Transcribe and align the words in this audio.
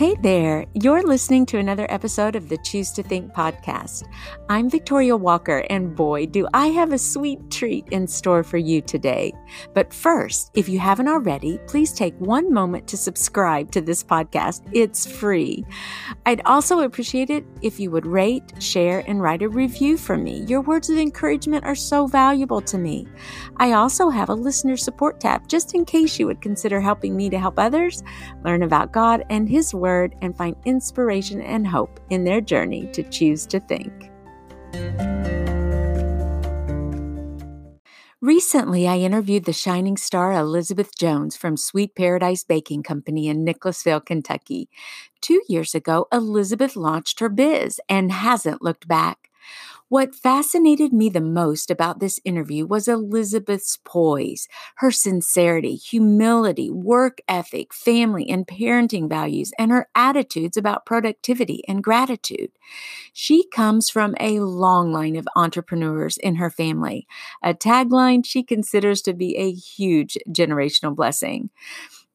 Hey 0.00 0.16
there, 0.22 0.64
you're 0.72 1.02
listening 1.02 1.44
to 1.44 1.58
another 1.58 1.86
episode 1.90 2.34
of 2.34 2.48
the 2.48 2.56
Choose 2.56 2.90
to 2.92 3.02
Think 3.02 3.34
podcast. 3.34 4.04
I'm 4.48 4.70
Victoria 4.70 5.14
Walker, 5.14 5.58
and 5.68 5.94
boy, 5.94 6.24
do 6.24 6.48
I 6.54 6.68
have 6.68 6.94
a 6.94 6.98
sweet 6.98 7.50
treat 7.50 7.86
in 7.90 8.06
store 8.06 8.42
for 8.42 8.56
you 8.56 8.80
today. 8.80 9.34
But 9.74 9.92
first, 9.92 10.52
if 10.54 10.70
you 10.70 10.78
haven't 10.78 11.08
already, 11.08 11.58
please 11.66 11.92
take 11.92 12.14
one 12.18 12.50
moment 12.50 12.88
to 12.88 12.96
subscribe 12.96 13.72
to 13.72 13.82
this 13.82 14.02
podcast. 14.02 14.62
It's 14.72 15.04
free. 15.04 15.66
I'd 16.24 16.40
also 16.46 16.80
appreciate 16.80 17.28
it 17.28 17.44
if 17.60 17.78
you 17.78 17.90
would 17.90 18.06
rate, 18.06 18.54
share, 18.58 19.04
and 19.06 19.20
write 19.20 19.42
a 19.42 19.50
review 19.50 19.98
for 19.98 20.16
me. 20.16 20.46
Your 20.48 20.62
words 20.62 20.88
of 20.88 20.96
encouragement 20.96 21.66
are 21.66 21.74
so 21.74 22.06
valuable 22.06 22.62
to 22.62 22.78
me. 22.78 23.06
I 23.58 23.72
also 23.72 24.08
have 24.08 24.30
a 24.30 24.34
listener 24.34 24.78
support 24.78 25.20
tab 25.20 25.46
just 25.46 25.74
in 25.74 25.84
case 25.84 26.18
you 26.18 26.26
would 26.26 26.40
consider 26.40 26.80
helping 26.80 27.14
me 27.14 27.28
to 27.28 27.38
help 27.38 27.58
others 27.58 28.02
learn 28.46 28.62
about 28.62 28.92
God 28.92 29.26
and 29.28 29.46
His 29.46 29.74
Word 29.74 29.89
Word 29.90 30.14
and 30.22 30.36
find 30.36 30.54
inspiration 30.64 31.40
and 31.40 31.66
hope 31.66 31.98
in 32.10 32.22
their 32.22 32.40
journey 32.40 32.86
to 32.92 33.02
choose 33.02 33.44
to 33.46 33.58
think. 33.58 33.92
Recently, 38.20 38.86
I 38.86 38.98
interviewed 38.98 39.46
the 39.46 39.52
shining 39.52 39.96
star 39.96 40.32
Elizabeth 40.32 40.96
Jones 40.96 41.36
from 41.36 41.56
Sweet 41.56 41.96
Paradise 41.96 42.44
Baking 42.44 42.84
Company 42.84 43.26
in 43.26 43.44
Nicholasville, 43.44 44.02
Kentucky. 44.02 44.68
Two 45.20 45.42
years 45.48 45.74
ago, 45.74 46.06
Elizabeth 46.12 46.76
launched 46.76 47.18
her 47.18 47.28
biz 47.28 47.80
and 47.88 48.12
hasn't 48.12 48.62
looked 48.62 48.86
back. 48.86 49.29
What 49.90 50.14
fascinated 50.14 50.92
me 50.92 51.08
the 51.10 51.20
most 51.20 51.68
about 51.70 51.98
this 51.98 52.20
interview 52.24 52.64
was 52.64 52.86
Elizabeth's 52.88 53.76
poise, 53.84 54.46
her 54.76 54.92
sincerity, 54.92 55.74
humility, 55.74 56.70
work 56.70 57.18
ethic, 57.28 57.74
family 57.74 58.30
and 58.30 58.46
parenting 58.46 59.08
values, 59.08 59.50
and 59.58 59.72
her 59.72 59.88
attitudes 59.96 60.56
about 60.56 60.86
productivity 60.86 61.64
and 61.68 61.82
gratitude. 61.84 62.52
She 63.12 63.48
comes 63.48 63.90
from 63.90 64.14
a 64.20 64.40
long 64.40 64.92
line 64.92 65.16
of 65.16 65.28
entrepreneurs 65.36 66.18
in 66.18 66.36
her 66.36 66.50
family, 66.50 67.06
a 67.42 67.54
tagline 67.54 68.24
she 68.24 68.44
considers 68.44 69.02
to 69.02 69.14
be 69.14 69.36
a 69.36 69.52
huge 69.52 70.18
generational 70.30 70.96
blessing. 70.96 71.50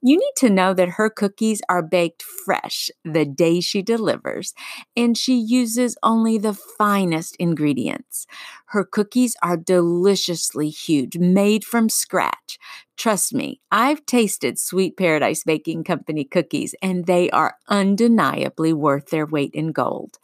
You 0.05 0.17
need 0.17 0.33
to 0.37 0.51
know 0.51 0.75
that 0.75 0.89
her 0.89 1.09
cookies 1.09 1.61
are 1.67 1.81
baked 1.81 2.21
fresh 2.21 2.91
the 3.03 3.25
day 3.25 3.59
she 3.59 3.81
delivers, 3.81 4.53
and 4.95 5.17
she 5.17 5.35
uses 5.35 5.97
only 6.03 6.37
the 6.37 6.53
finest 6.53 7.35
ingredients. 7.39 8.27
Her 8.67 8.83
cookies 8.85 9.35
are 9.41 9.57
deliciously 9.57 10.69
huge, 10.69 11.17
made 11.17 11.65
from 11.65 11.89
scratch. 11.89 12.59
Trust 12.97 13.33
me, 13.33 13.59
I've 13.71 14.05
tasted 14.05 14.57
Sweet 14.57 14.95
Paradise 14.95 15.43
Baking 15.43 15.83
Company 15.83 16.23
cookies, 16.23 16.73
and 16.81 17.05
they 17.05 17.29
are 17.29 17.57
undeniably 17.67 18.71
worth 18.71 19.09
their 19.09 19.25
weight 19.25 19.51
in 19.53 19.73
gold. 19.73 20.17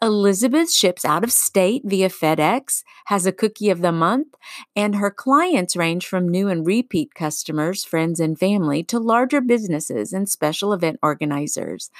Elizabeth 0.00 0.70
ships 0.72 1.04
out 1.04 1.24
of 1.24 1.32
state 1.32 1.82
via 1.84 2.08
FedEx, 2.08 2.84
has 3.06 3.26
a 3.26 3.32
cookie 3.32 3.68
of 3.68 3.80
the 3.80 3.90
month, 3.90 4.28
and 4.76 4.96
her 4.96 5.10
clients 5.10 5.74
range 5.74 6.06
from 6.06 6.28
new 6.28 6.48
and 6.48 6.64
repeat 6.64 7.14
customers, 7.14 7.84
friends, 7.84 8.20
and 8.20 8.38
family 8.38 8.84
to 8.84 9.00
larger 9.00 9.40
businesses 9.40 10.12
and 10.12 10.28
special 10.28 10.72
event 10.72 11.00
organizers. 11.02 11.90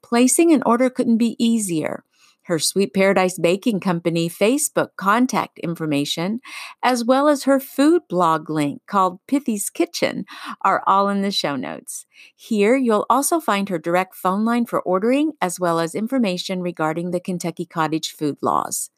Placing 0.00 0.52
an 0.52 0.62
order 0.64 0.88
couldn't 0.88 1.18
be 1.18 1.34
easier 1.44 2.04
her 2.46 2.58
Sweet 2.58 2.94
Paradise 2.94 3.38
Baking 3.38 3.80
Company 3.80 4.28
Facebook 4.28 4.90
contact 4.96 5.58
information, 5.60 6.40
as 6.82 7.04
well 7.04 7.28
as 7.28 7.44
her 7.44 7.60
food 7.60 8.02
blog 8.08 8.48
link 8.50 8.82
called 8.86 9.20
Pithy's 9.26 9.70
Kitchen, 9.70 10.24
are 10.62 10.82
all 10.86 11.08
in 11.08 11.22
the 11.22 11.30
show 11.30 11.56
notes. 11.56 12.06
Here, 12.34 12.76
you'll 12.76 13.06
also 13.10 13.40
find 13.40 13.68
her 13.68 13.78
direct 13.78 14.14
phone 14.14 14.44
line 14.44 14.66
for 14.66 14.80
ordering, 14.80 15.32
as 15.40 15.60
well 15.60 15.78
as 15.80 15.94
information 15.94 16.62
regarding 16.62 17.10
the 17.10 17.20
Kentucky 17.20 17.66
cottage 17.66 18.10
food 18.12 18.38
laws. 18.42 18.90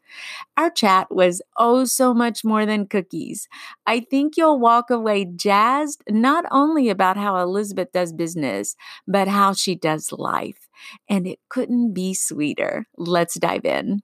Our 0.56 0.70
chat 0.70 1.08
was 1.10 1.42
oh 1.56 1.84
so 1.84 2.14
much 2.14 2.44
more 2.44 2.66
than 2.66 2.86
cookies. 2.86 3.48
I 3.86 4.00
think 4.00 4.36
you'll 4.36 4.58
walk 4.58 4.90
away 4.90 5.24
jazzed 5.24 6.02
not 6.08 6.44
only 6.50 6.88
about 6.88 7.16
how 7.16 7.36
Elizabeth 7.38 7.92
does 7.92 8.12
business, 8.12 8.74
but 9.06 9.28
how 9.28 9.52
she 9.52 9.74
does 9.74 10.12
life. 10.12 10.67
And 11.08 11.26
it 11.26 11.38
couldn't 11.48 11.92
be 11.92 12.14
sweeter. 12.14 12.84
Let's 12.96 13.38
dive 13.38 13.64
in. 13.64 14.00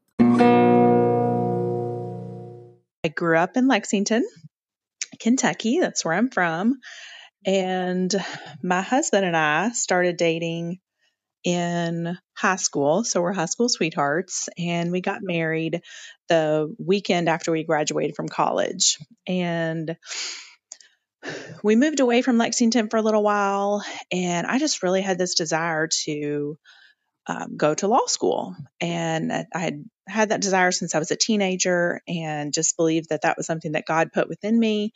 I 3.05 3.09
grew 3.15 3.37
up 3.39 3.57
in 3.57 3.69
Lexington, 3.69 4.25
Kentucky. 5.21 5.81
That's 5.81 6.05
where 6.05 6.15
I'm 6.15 6.31
from. 6.31 6.81
And 7.47 8.15
my 8.63 8.81
husband 8.81 9.27
and 9.27 9.37
I 9.37 9.71
started 9.73 10.17
dating 10.17 10.79
in 11.45 12.17
high 12.35 12.57
school. 12.57 13.05
So 13.05 13.21
we're 13.21 13.35
high 13.35 13.45
school 13.45 13.69
sweethearts, 13.69 14.49
and 14.57 14.91
we 14.91 15.03
got 15.03 15.19
married 15.21 15.83
the 16.29 16.75
weekend 16.79 17.29
after 17.29 17.53
we 17.53 17.65
graduated 17.65 18.17
from 18.17 18.29
college. 18.29 18.97
And 19.27 19.97
we 21.63 21.77
moved 21.77 22.01
away 22.01 22.23
from 22.23 22.39
Lexington 22.39 22.89
for 22.89 22.97
a 22.97 23.03
little 23.03 23.23
while, 23.23 23.85
and 24.13 24.47
I 24.47 24.59
just 24.59 24.83
really 24.83 25.03
had 25.03 25.19
this 25.19 25.35
desire 25.35 25.89
to 26.05 26.59
um, 27.27 27.57
go 27.57 27.75
to 27.75 27.89
law 27.89 28.07
school. 28.07 28.55
And 28.81 29.33
I 29.33 29.47
had 29.59 29.85
had 30.07 30.29
that 30.29 30.43
desire 30.43 30.73
since 30.73 30.95
I 30.95 30.99
was 30.99 31.11
a 31.11 31.17
teenager 31.17 32.03
and 32.07 32.53
just 32.53 32.77
believed 32.77 33.09
that 33.09 33.23
that 33.23 33.37
was 33.37 33.47
something 33.47 33.73
that 33.73 33.87
God 33.87 34.13
put 34.13 34.29
within 34.29 34.59
me. 34.59 34.93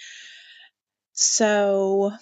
So 1.15 2.13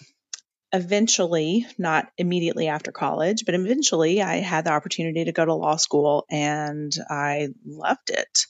eventually, 0.73 1.67
not 1.79 2.09
immediately 2.19 2.69
after 2.69 2.93
college, 2.93 3.45
but 3.45 3.55
eventually 3.55 4.23
I 4.23 4.37
had 4.37 4.65
the 4.65 4.73
opportunity 4.73 5.25
to 5.25 5.33
go 5.33 5.45
to 5.45 5.55
law 5.55 5.77
school 5.77 6.25
and 6.31 6.93
I 7.11 7.49
loved 7.65 8.11
it. 8.11 8.47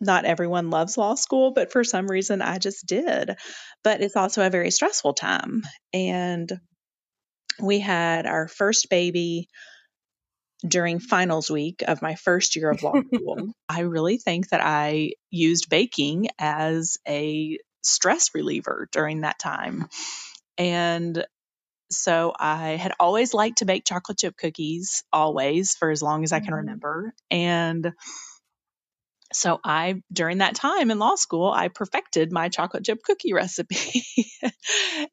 Not 0.00 0.24
everyone 0.24 0.70
loves 0.70 0.98
law 0.98 1.14
school, 1.14 1.52
but 1.52 1.72
for 1.72 1.84
some 1.84 2.06
reason 2.06 2.42
I 2.42 2.58
just 2.58 2.86
did. 2.86 3.36
But 3.82 4.00
it's 4.00 4.16
also 4.16 4.44
a 4.44 4.50
very 4.50 4.70
stressful 4.70 5.14
time. 5.14 5.62
And 5.92 6.52
we 7.60 7.78
had 7.78 8.26
our 8.26 8.48
first 8.48 8.88
baby 8.90 9.48
during 10.66 10.98
finals 10.98 11.50
week 11.50 11.82
of 11.86 12.02
my 12.02 12.14
first 12.14 12.56
year 12.56 12.70
of 12.70 12.82
law 12.82 12.94
school. 13.14 13.52
I 13.68 13.80
really 13.80 14.18
think 14.18 14.48
that 14.48 14.60
I 14.62 15.12
used 15.30 15.68
baking 15.68 16.28
as 16.38 16.96
a 17.06 17.58
stress 17.82 18.30
reliever 18.34 18.88
during 18.92 19.20
that 19.20 19.38
time. 19.38 19.88
And 20.56 21.24
so 21.90 22.32
I 22.38 22.70
had 22.70 22.92
always 22.98 23.34
liked 23.34 23.58
to 23.58 23.66
bake 23.66 23.84
chocolate 23.84 24.18
chip 24.18 24.36
cookies, 24.36 25.04
always, 25.12 25.74
for 25.74 25.90
as 25.90 26.02
long 26.02 26.24
as 26.24 26.32
I 26.32 26.40
can 26.40 26.48
mm-hmm. 26.48 26.56
remember. 26.56 27.14
And 27.30 27.92
so 29.34 29.60
I, 29.64 30.02
during 30.12 30.38
that 30.38 30.54
time 30.54 30.90
in 30.90 30.98
law 30.98 31.16
school, 31.16 31.50
I 31.50 31.68
perfected 31.68 32.32
my 32.32 32.48
chocolate 32.48 32.84
chip 32.84 33.02
cookie 33.02 33.32
recipe. 33.34 34.04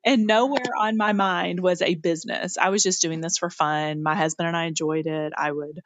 and 0.05 0.27
nowhere 0.27 0.71
on 0.79 0.97
my 0.97 1.13
mind 1.13 1.59
was 1.59 1.81
a 1.81 1.95
business. 1.95 2.57
I 2.57 2.69
was 2.69 2.83
just 2.83 3.01
doing 3.01 3.21
this 3.21 3.37
for 3.37 3.49
fun. 3.49 4.03
My 4.03 4.15
husband 4.15 4.47
and 4.47 4.57
I 4.57 4.65
enjoyed 4.65 5.07
it. 5.07 5.33
I 5.35 5.51
would 5.51 5.81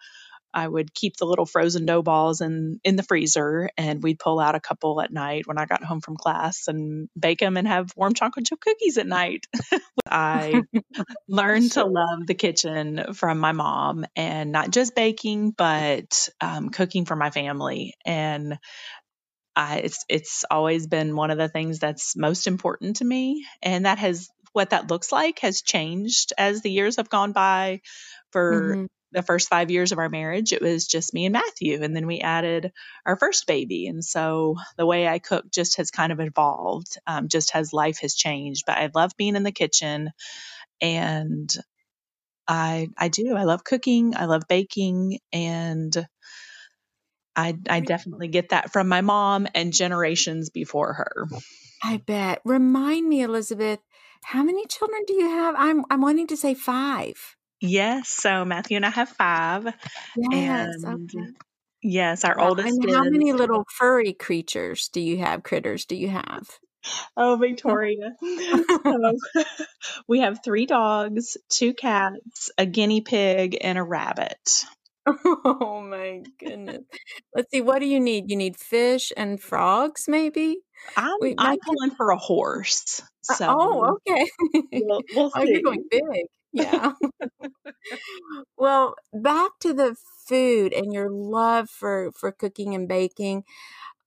I 0.55 0.67
would 0.67 0.93
keep 0.93 1.17
the 1.17 1.25
little 1.25 1.45
frozen 1.45 1.85
dough 1.85 2.01
balls 2.01 2.39
in 2.39 2.79
in 2.85 2.95
the 2.95 3.03
freezer, 3.03 3.69
and 3.77 4.01
we'd 4.01 4.19
pull 4.19 4.39
out 4.39 4.55
a 4.55 4.61
couple 4.61 5.01
at 5.01 5.11
night 5.11 5.45
when 5.47 5.57
I 5.57 5.66
got 5.66 5.83
home 5.83 5.99
from 5.99 6.16
class 6.16 6.69
and 6.69 7.09
bake 7.19 7.39
them 7.39 7.57
and 7.57 7.67
have 7.67 7.91
warm 7.97 8.13
chocolate 8.13 8.45
chip 8.45 8.61
cookies 8.61 8.97
at 8.97 9.05
night. 9.05 9.45
I 10.09 10.63
learned 11.27 11.73
to 11.73 11.83
love 11.85 12.25
the 12.27 12.35
kitchen 12.35 13.13
from 13.13 13.39
my 13.39 13.51
mom, 13.51 14.05
and 14.16 14.53
not 14.53 14.71
just 14.71 14.95
baking, 14.95 15.51
but 15.51 16.29
um, 16.39 16.69
cooking 16.69 17.05
for 17.05 17.17
my 17.17 17.31
family. 17.31 17.93
And 18.05 18.57
I, 19.57 19.77
it's 19.79 20.05
it's 20.09 20.45
always 20.49 20.87
been 20.87 21.16
one 21.16 21.31
of 21.31 21.37
the 21.37 21.49
things 21.49 21.79
that's 21.79 22.16
most 22.16 22.47
important 22.47 22.97
to 22.97 23.05
me, 23.05 23.45
and 23.61 23.85
that 23.85 23.99
has 23.99 24.29
what 24.53 24.69
that 24.69 24.89
looks 24.89 25.11
like 25.11 25.39
has 25.39 25.61
changed 25.61 26.31
as 26.37 26.61
the 26.61 26.72
years 26.72 26.96
have 26.96 27.09
gone 27.09 27.34
by. 27.34 27.81
For 28.31 28.75
mm-hmm 28.75 28.85
the 29.16 29.23
first 29.23 29.50
five 29.50 29.72
years 29.72 29.91
of 29.91 29.97
our 29.97 30.09
marriage, 30.09 30.53
it 30.53 30.62
was 30.62 30.85
just 30.85 31.14
me 31.14 31.26
and 31.26 31.34
Matthew. 31.34 31.82
And 31.82 31.96
then 31.96 32.06
we 32.06 32.20
added 32.20 32.72
our 33.06 33.16
first 33.16 33.47
baby. 33.47 33.88
And 33.88 34.03
so 34.03 34.58
the 34.78 34.85
way 34.85 35.08
I 35.08 35.20
cook 35.20 35.50
just 35.52 35.78
has 35.78 35.90
kind 35.91 36.12
of 36.12 36.20
evolved, 36.20 36.97
um, 37.08 37.28
just 37.29 37.56
as 37.56 37.73
life 37.73 38.00
has 38.02 38.14
changed. 38.14 38.66
But 38.67 38.78
I 38.78 38.91
love 38.94 39.14
being 39.17 39.35
in 39.35 39.44
the 39.44 39.52
kitchen 39.52 40.12
and 40.82 41.50
I, 42.47 42.90
I 42.97 43.08
do. 43.08 43.35
I 43.35 43.44
love 43.44 43.64
cooking. 43.64 44.16
I 44.16 44.26
love 44.26 44.44
baking. 44.47 45.20
And 45.34 46.08
I, 47.35 47.58
I 47.70 47.79
definitely 47.79 48.28
get 48.28 48.50
that 48.50 48.72
from 48.72 48.88
my 48.88 49.02
mom 49.02 49.47
and 49.56 49.73
generations 49.73 50.50
before 50.50 50.94
her. 50.94 51.28
I 51.84 51.97
bet. 51.97 52.41
Remind 52.46 53.08
me, 53.08 53.22
Elizabeth, 53.22 53.79
how 54.23 54.44
many 54.44 54.66
children 54.68 55.03
do 55.06 55.14
you 55.14 55.29
have? 55.29 55.56
I'm 55.58 55.85
I'm 55.91 56.02
wanting 56.02 56.28
to 56.28 56.38
say 56.38 56.53
five. 56.53 57.34
Yes. 57.61 58.09
So 58.09 58.46
Matthew 58.46 58.78
and 58.78 58.85
I 58.85 58.90
have 58.90 59.09
five. 59.09 59.66
Yes. 60.16 60.84
And 60.84 61.09
okay. 61.16 61.31
yes, 61.81 62.23
our 62.23 62.40
oldest. 62.40 62.67
And 62.67 62.91
how 62.91 63.03
many 63.03 63.34
little 63.34 63.66
furry 63.78 64.13
creatures 64.13 64.90
do 64.90 65.02
you 65.02 65.17
have? 65.17 65.43
Critters 65.43 65.85
do 65.85 65.96
you 65.96 66.09
have? 66.09 66.47
oh, 67.17 67.37
Victoria. 67.37 68.16
we 70.07 70.19
have 70.19 70.40
three 70.43 70.66
dogs, 70.66 71.37
two 71.49 71.73
cats, 71.73 72.52
a 72.57 72.66
guinea 72.66 73.02
pig, 73.02 73.58
and 73.61 73.78
a 73.78 73.84
rabbit. 73.84 74.66
Oh 75.08 75.85
my 75.87 76.23
goodness. 76.40 76.84
Let's 77.35 77.51
see, 77.51 77.61
what 77.61 77.79
do 77.79 77.85
you 77.85 77.99
need? 77.99 78.31
You 78.31 78.35
need 78.37 78.58
fish 78.58 79.13
and 79.16 79.40
frogs, 79.40 80.05
maybe? 80.08 80.58
I'm 80.97 81.17
Wait, 81.19 81.35
I'm 81.37 81.59
pulling 81.59 81.91
for 81.96 82.09
a 82.09 82.17
horse. 82.17 83.03
uh, 83.29 83.34
So 83.35 83.46
oh, 83.47 83.97
okay. 84.08 84.28
we'll 84.73 85.01
we'll 85.13 85.31
Oh, 85.35 85.43
you're 85.43 85.61
going 85.61 85.84
big. 85.91 86.01
Yeah. 86.55 86.93
Well, 88.57 88.96
back 89.13 89.52
to 89.61 89.73
the 89.73 89.96
food 90.28 90.73
and 90.73 90.93
your 90.93 91.09
love 91.09 91.69
for 91.69 92.11
for 92.13 92.31
cooking 92.31 92.75
and 92.75 92.87
baking. 92.87 93.43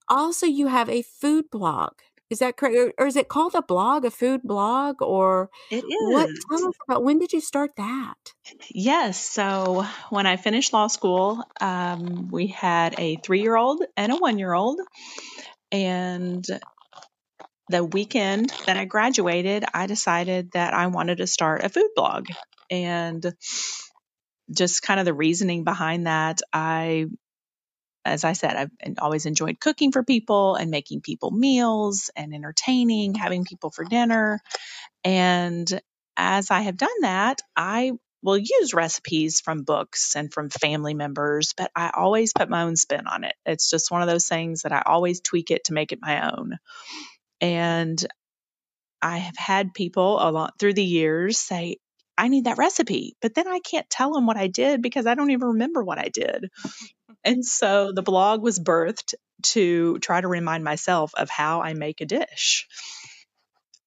Also, 0.08 0.46
you 0.46 0.68
have 0.68 0.88
a 0.90 1.02
food 1.02 1.46
blog. 1.50 1.92
Is 2.30 2.40
that 2.40 2.56
correct? 2.56 2.76
Or, 2.76 3.04
or 3.04 3.06
is 3.08 3.16
it 3.16 3.28
called 3.28 3.54
a 3.54 3.62
blog, 3.62 4.04
a 4.04 4.10
food 4.10 4.42
blog, 4.44 5.02
or 5.02 5.50
It 5.70 5.84
what? 5.98 6.30
is. 6.30 6.44
Tell 6.50 6.66
us 6.68 6.74
about 6.88 7.04
when 7.04 7.18
did 7.18 7.32
you 7.32 7.40
start 7.40 7.72
that? 7.76 8.34
Yes. 8.70 9.20
So 9.20 9.84
when 10.10 10.26
I 10.26 10.36
finished 10.36 10.72
law 10.72 10.86
school, 10.88 11.42
um, 11.60 12.28
we 12.30 12.48
had 12.48 12.94
a 12.98 13.16
three 13.16 13.42
year 13.42 13.56
old 13.56 13.82
and 13.96 14.12
a 14.12 14.16
one 14.16 14.38
year 14.38 14.52
old. 14.52 14.80
And 15.72 16.46
the 17.68 17.84
weekend 17.84 18.52
that 18.66 18.76
I 18.76 18.84
graduated, 18.84 19.64
I 19.72 19.86
decided 19.86 20.52
that 20.52 20.74
I 20.74 20.86
wanted 20.86 21.18
to 21.18 21.26
start 21.26 21.64
a 21.64 21.68
food 21.68 21.90
blog. 21.94 22.26
And 22.70 23.34
just 24.54 24.82
kind 24.82 25.00
of 25.00 25.06
the 25.06 25.14
reasoning 25.14 25.64
behind 25.64 26.06
that, 26.06 26.40
I, 26.52 27.06
as 28.04 28.24
I 28.24 28.32
said, 28.32 28.56
I've 28.56 28.94
always 28.98 29.26
enjoyed 29.26 29.60
cooking 29.60 29.92
for 29.92 30.02
people 30.02 30.54
and 30.54 30.70
making 30.70 31.02
people 31.02 31.30
meals 31.30 32.10
and 32.16 32.34
entertaining, 32.34 33.14
having 33.14 33.44
people 33.44 33.70
for 33.70 33.84
dinner. 33.84 34.40
And 35.04 35.80
as 36.16 36.50
I 36.50 36.62
have 36.62 36.76
done 36.76 37.00
that, 37.02 37.40
I 37.56 37.92
will 38.22 38.38
use 38.38 38.74
recipes 38.74 39.40
from 39.40 39.62
books 39.62 40.16
and 40.16 40.32
from 40.32 40.50
family 40.50 40.94
members, 40.94 41.54
but 41.56 41.70
I 41.76 41.90
always 41.94 42.32
put 42.32 42.48
my 42.48 42.62
own 42.62 42.76
spin 42.76 43.06
on 43.06 43.24
it. 43.24 43.34
It's 43.46 43.70
just 43.70 43.90
one 43.90 44.02
of 44.02 44.08
those 44.08 44.26
things 44.26 44.62
that 44.62 44.72
I 44.72 44.82
always 44.84 45.20
tweak 45.20 45.50
it 45.50 45.64
to 45.64 45.72
make 45.72 45.92
it 45.92 46.00
my 46.02 46.30
own. 46.30 46.58
And 47.40 48.05
I 49.00 49.19
have 49.19 49.37
had 49.37 49.75
people 49.75 50.19
a 50.20 50.31
lot 50.31 50.55
through 50.58 50.75
the 50.75 50.85
years 50.85 51.38
say, 51.38 51.76
I 52.17 52.29
need 52.29 52.44
that 52.44 52.58
recipe, 52.58 53.14
but 53.23 53.35
then 53.35 53.46
I 53.46 53.61
can't 53.61 53.88
tell 53.88 54.12
them 54.12 54.26
what 54.26 54.37
I 54.37 54.49
did 54.49 54.82
because 54.82 55.06
I 55.06 55.14
don't 55.14 55.31
even 55.31 55.49
remember 55.49 55.85
what 55.85 55.99
I 55.99 56.08
did. 56.12 56.50
And 57.25 57.44
so 57.44 57.90
the 57.93 58.02
blog 58.02 58.43
was 58.43 58.61
birthed 58.61 59.12
to 59.43 59.99
try 59.99 60.20
to 60.20 60.29
remind 60.29 60.62
myself 60.62 61.12
of 61.17 61.29
how 61.29 61.62
I 61.62 61.75
make 61.75 62.00
a 62.00 62.06
dish. 62.06 62.69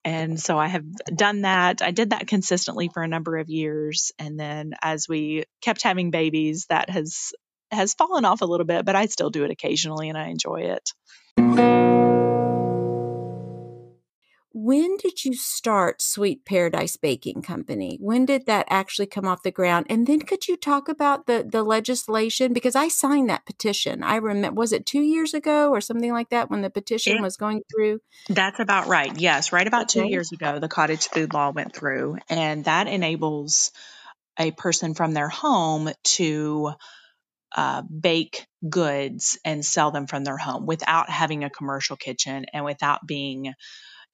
And 0.03 0.39
so 0.39 0.59
I 0.59 0.67
have 0.67 0.83
done 1.05 1.41
that. 1.41 1.81
I 1.81 1.91
did 1.91 2.09
that 2.09 2.27
consistently 2.27 2.89
for 2.93 3.01
a 3.01 3.07
number 3.07 3.37
of 3.37 3.49
years. 3.49 4.11
And 4.19 4.39
then 4.39 4.73
as 4.81 5.07
we 5.07 5.45
kept 5.61 5.83
having 5.83 6.11
babies, 6.11 6.65
that 6.69 6.89
has 6.89 7.31
has 7.71 7.93
fallen 7.93 8.25
off 8.25 8.41
a 8.41 8.45
little 8.45 8.65
bit, 8.65 8.85
but 8.85 8.97
I 8.97 9.05
still 9.05 9.29
do 9.29 9.45
it 9.45 9.51
occasionally 9.51 10.09
and 10.09 10.17
I 10.17 10.27
enjoy 10.27 10.75
it. 10.75 12.00
When 14.53 14.97
did 14.97 15.23
you 15.23 15.33
start 15.33 16.01
Sweet 16.01 16.43
Paradise 16.43 16.97
Baking 16.97 17.41
Company? 17.41 17.97
When 18.01 18.25
did 18.25 18.47
that 18.47 18.65
actually 18.69 19.05
come 19.05 19.25
off 19.25 19.43
the 19.43 19.51
ground? 19.51 19.85
And 19.89 20.05
then 20.07 20.19
could 20.21 20.47
you 20.49 20.57
talk 20.57 20.89
about 20.89 21.25
the 21.25 21.47
the 21.49 21.63
legislation 21.63 22.51
because 22.51 22.75
I 22.75 22.89
signed 22.89 23.29
that 23.29 23.45
petition. 23.45 24.03
I 24.03 24.17
remember 24.17 24.59
was 24.59 24.73
it 24.73 24.85
2 24.85 25.01
years 25.01 25.33
ago 25.33 25.69
or 25.69 25.79
something 25.79 26.11
like 26.11 26.29
that 26.31 26.49
when 26.49 26.61
the 26.61 26.69
petition 26.69 27.21
It, 27.21 27.21
was 27.21 27.37
going 27.37 27.61
through? 27.73 28.01
that's 28.29 28.59
about 28.59 28.87
right. 28.87 29.17
Yes, 29.17 29.51
right 29.51 29.67
about 29.67 29.89
two 29.89 30.03
Okay. 30.03 30.09
years 30.09 30.31
ago, 30.31 30.59
the 30.59 30.67
cottage 30.67 31.07
food 31.09 31.33
law 31.33 31.51
went 31.51 31.75
through, 31.75 32.17
and 32.29 32.65
that 32.65 32.87
enables 32.87 33.71
a 34.39 34.51
person 34.51 34.93
from 34.95 35.13
their 35.13 35.29
home 35.29 35.89
to 36.03 36.71
uh, 37.55 37.83
bake 37.83 38.47
goods 38.69 39.39
and 39.45 39.65
sell 39.65 39.91
them 39.91 40.07
from 40.07 40.23
their 40.23 40.37
home 40.37 40.65
without 40.65 41.09
having 41.09 41.43
a 41.43 41.49
commercial 41.49 41.97
kitchen 41.97 42.45
and 42.53 42.65
without 42.65 43.05
being 43.07 43.53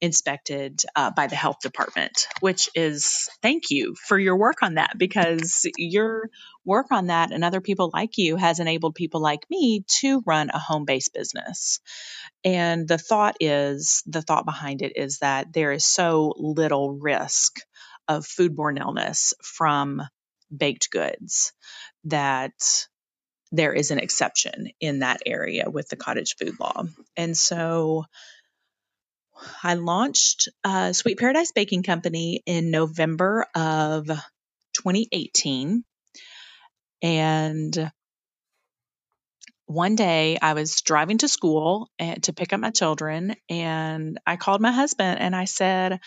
inspected 0.01 0.81
uh, 0.95 1.11
by 1.11 1.27
the 1.27 1.35
health 1.35 1.59
department, 1.61 2.27
which 2.39 2.69
is 2.75 3.29
thank 3.41 3.69
you 3.69 3.95
for 3.95 4.17
your 4.17 4.37
work 4.37 4.61
on 4.61 4.75
that 4.75 4.97
because 4.97 5.65
your 5.77 6.29
work 6.65 6.87
on 6.91 7.07
that 7.07 7.31
and 7.31 7.43
other 7.43 7.61
people 7.61 7.89
like 7.93 8.17
you 8.17 8.35
has 8.35 8.59
enabled 8.59 8.95
people 8.95 9.21
like 9.21 9.41
me 9.49 9.83
to 9.87 10.21
run 10.25 10.49
a 10.53 10.59
home 10.59 10.85
based 10.85 11.13
business. 11.13 11.79
And 12.43 12.87
the 12.87 12.97
thought 12.97 13.37
is 13.39 14.03
the 14.05 14.21
thought 14.21 14.45
behind 14.45 14.81
it 14.81 14.93
is 14.95 15.19
that 15.19 15.53
there 15.53 15.71
is 15.71 15.85
so 15.85 16.33
little 16.37 16.91
risk 16.91 17.59
of 18.07 18.25
foodborne 18.25 18.79
illness 18.79 19.33
from 19.43 20.01
baked 20.55 20.91
goods 20.91 21.53
that 22.05 22.53
there 23.51 23.73
is 23.73 23.91
an 23.91 23.99
exception 23.99 24.69
in 24.79 24.99
that 24.99 25.21
area 25.25 25.69
with 25.69 25.89
the 25.89 25.95
cottage 25.95 26.35
food 26.37 26.59
law. 26.59 26.83
And 27.15 27.35
so 27.35 28.05
I 29.63 29.75
launched 29.75 30.49
uh, 30.63 30.93
Sweet 30.93 31.17
Paradise 31.19 31.51
Baking 31.51 31.83
Company 31.83 32.41
in 32.45 32.71
November 32.71 33.47
of 33.55 34.07
2018. 34.07 35.83
And 37.01 37.91
one 39.67 39.95
day 39.95 40.37
I 40.41 40.53
was 40.53 40.81
driving 40.81 41.19
to 41.19 41.27
school 41.27 41.89
and, 41.99 42.23
to 42.23 42.33
pick 42.33 42.53
up 42.53 42.59
my 42.59 42.71
children, 42.71 43.35
and 43.49 44.19
I 44.25 44.37
called 44.37 44.61
my 44.61 44.71
husband 44.71 45.19
and 45.19 45.35
I 45.35 45.45
said, 45.45 45.99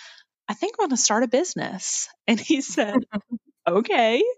I 0.48 0.54
think 0.54 0.74
I'm 0.74 0.86
going 0.86 0.90
to 0.90 0.96
start 0.96 1.22
a 1.22 1.28
business. 1.28 2.08
And 2.26 2.40
he 2.40 2.60
said, 2.60 2.96
Okay. 3.68 4.22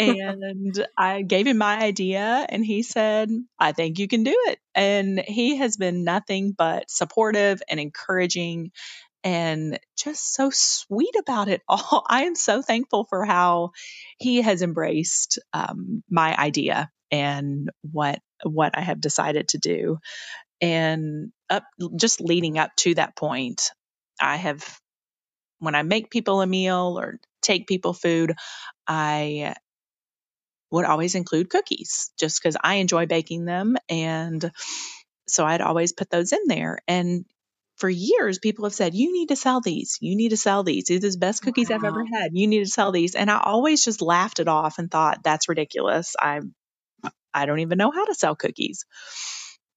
And 0.00 0.86
I 0.98 1.22
gave 1.22 1.46
him 1.46 1.58
my 1.58 1.78
idea, 1.80 2.46
and 2.48 2.64
he 2.64 2.82
said, 2.82 3.30
I 3.58 3.72
think 3.72 3.98
you 3.98 4.08
can 4.08 4.24
do 4.24 4.34
it. 4.48 4.58
And 4.74 5.20
he 5.20 5.56
has 5.56 5.76
been 5.76 6.04
nothing 6.04 6.52
but 6.56 6.90
supportive 6.90 7.62
and 7.68 7.78
encouraging 7.80 8.72
and 9.24 9.78
just 9.96 10.34
so 10.34 10.50
sweet 10.52 11.14
about 11.18 11.48
it 11.48 11.62
all. 11.68 12.04
I 12.08 12.24
am 12.24 12.34
so 12.34 12.62
thankful 12.62 13.04
for 13.04 13.24
how 13.24 13.70
he 14.18 14.42
has 14.42 14.62
embraced 14.62 15.38
um, 15.52 16.02
my 16.10 16.36
idea 16.36 16.90
and 17.10 17.70
what 17.92 18.20
what 18.44 18.76
I 18.76 18.82
have 18.82 19.00
decided 19.00 19.48
to 19.48 19.58
do. 19.58 19.98
And 20.60 21.32
up 21.50 21.64
just 21.96 22.20
leading 22.20 22.58
up 22.58 22.72
to 22.78 22.94
that 22.94 23.16
point, 23.16 23.70
I 24.20 24.36
have 24.36 24.78
when 25.58 25.74
I 25.74 25.82
make 25.82 26.10
people 26.10 26.40
a 26.42 26.46
meal 26.46 26.96
or 26.98 27.18
take 27.44 27.66
people 27.66 27.92
food, 27.92 28.34
I 28.86 29.54
would 30.70 30.84
always 30.84 31.14
include 31.14 31.50
cookies 31.50 32.10
just 32.18 32.42
because 32.42 32.56
I 32.62 32.76
enjoy 32.76 33.06
baking 33.06 33.44
them. 33.44 33.76
And 33.88 34.50
so 35.28 35.44
I'd 35.44 35.60
always 35.60 35.92
put 35.92 36.10
those 36.10 36.32
in 36.32 36.40
there. 36.46 36.80
And 36.88 37.24
for 37.76 37.88
years, 37.88 38.38
people 38.38 38.64
have 38.64 38.74
said, 38.74 38.94
You 38.94 39.12
need 39.12 39.28
to 39.28 39.36
sell 39.36 39.60
these. 39.60 39.98
You 40.00 40.16
need 40.16 40.30
to 40.30 40.36
sell 40.36 40.62
these. 40.62 40.84
These 40.84 41.04
are 41.04 41.10
the 41.10 41.18
best 41.18 41.42
cookies 41.42 41.70
I've 41.70 41.84
ever 41.84 42.04
had. 42.12 42.30
You 42.32 42.46
need 42.46 42.64
to 42.64 42.70
sell 42.70 42.92
these. 42.92 43.14
And 43.14 43.30
I 43.30 43.40
always 43.40 43.84
just 43.84 44.02
laughed 44.02 44.40
it 44.40 44.48
off 44.48 44.78
and 44.78 44.90
thought, 44.90 45.22
That's 45.24 45.48
ridiculous. 45.48 46.14
I, 46.18 46.40
I 47.32 47.46
don't 47.46 47.60
even 47.60 47.78
know 47.78 47.90
how 47.90 48.04
to 48.04 48.14
sell 48.14 48.36
cookies. 48.36 48.84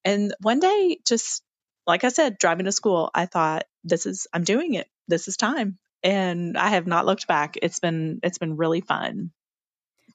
And 0.05 0.33
one 0.41 0.59
day, 0.59 0.99
just 1.05 1.43
like 1.85 2.03
I 2.03 2.09
said, 2.09 2.37
driving 2.37 2.65
to 2.65 2.71
school, 2.71 3.09
I 3.13 3.25
thought, 3.25 3.65
This 3.83 4.05
is, 4.05 4.27
I'm 4.33 4.43
doing 4.43 4.75
it. 4.75 4.87
This 5.07 5.27
is 5.27 5.37
time. 5.37 5.79
And 6.03 6.57
I 6.57 6.69
have 6.69 6.87
not 6.87 7.05
looked 7.05 7.27
back. 7.27 7.57
It's 7.61 7.79
been, 7.79 8.19
it's 8.23 8.37
been 8.37 8.57
really 8.57 8.81
fun. 8.81 9.31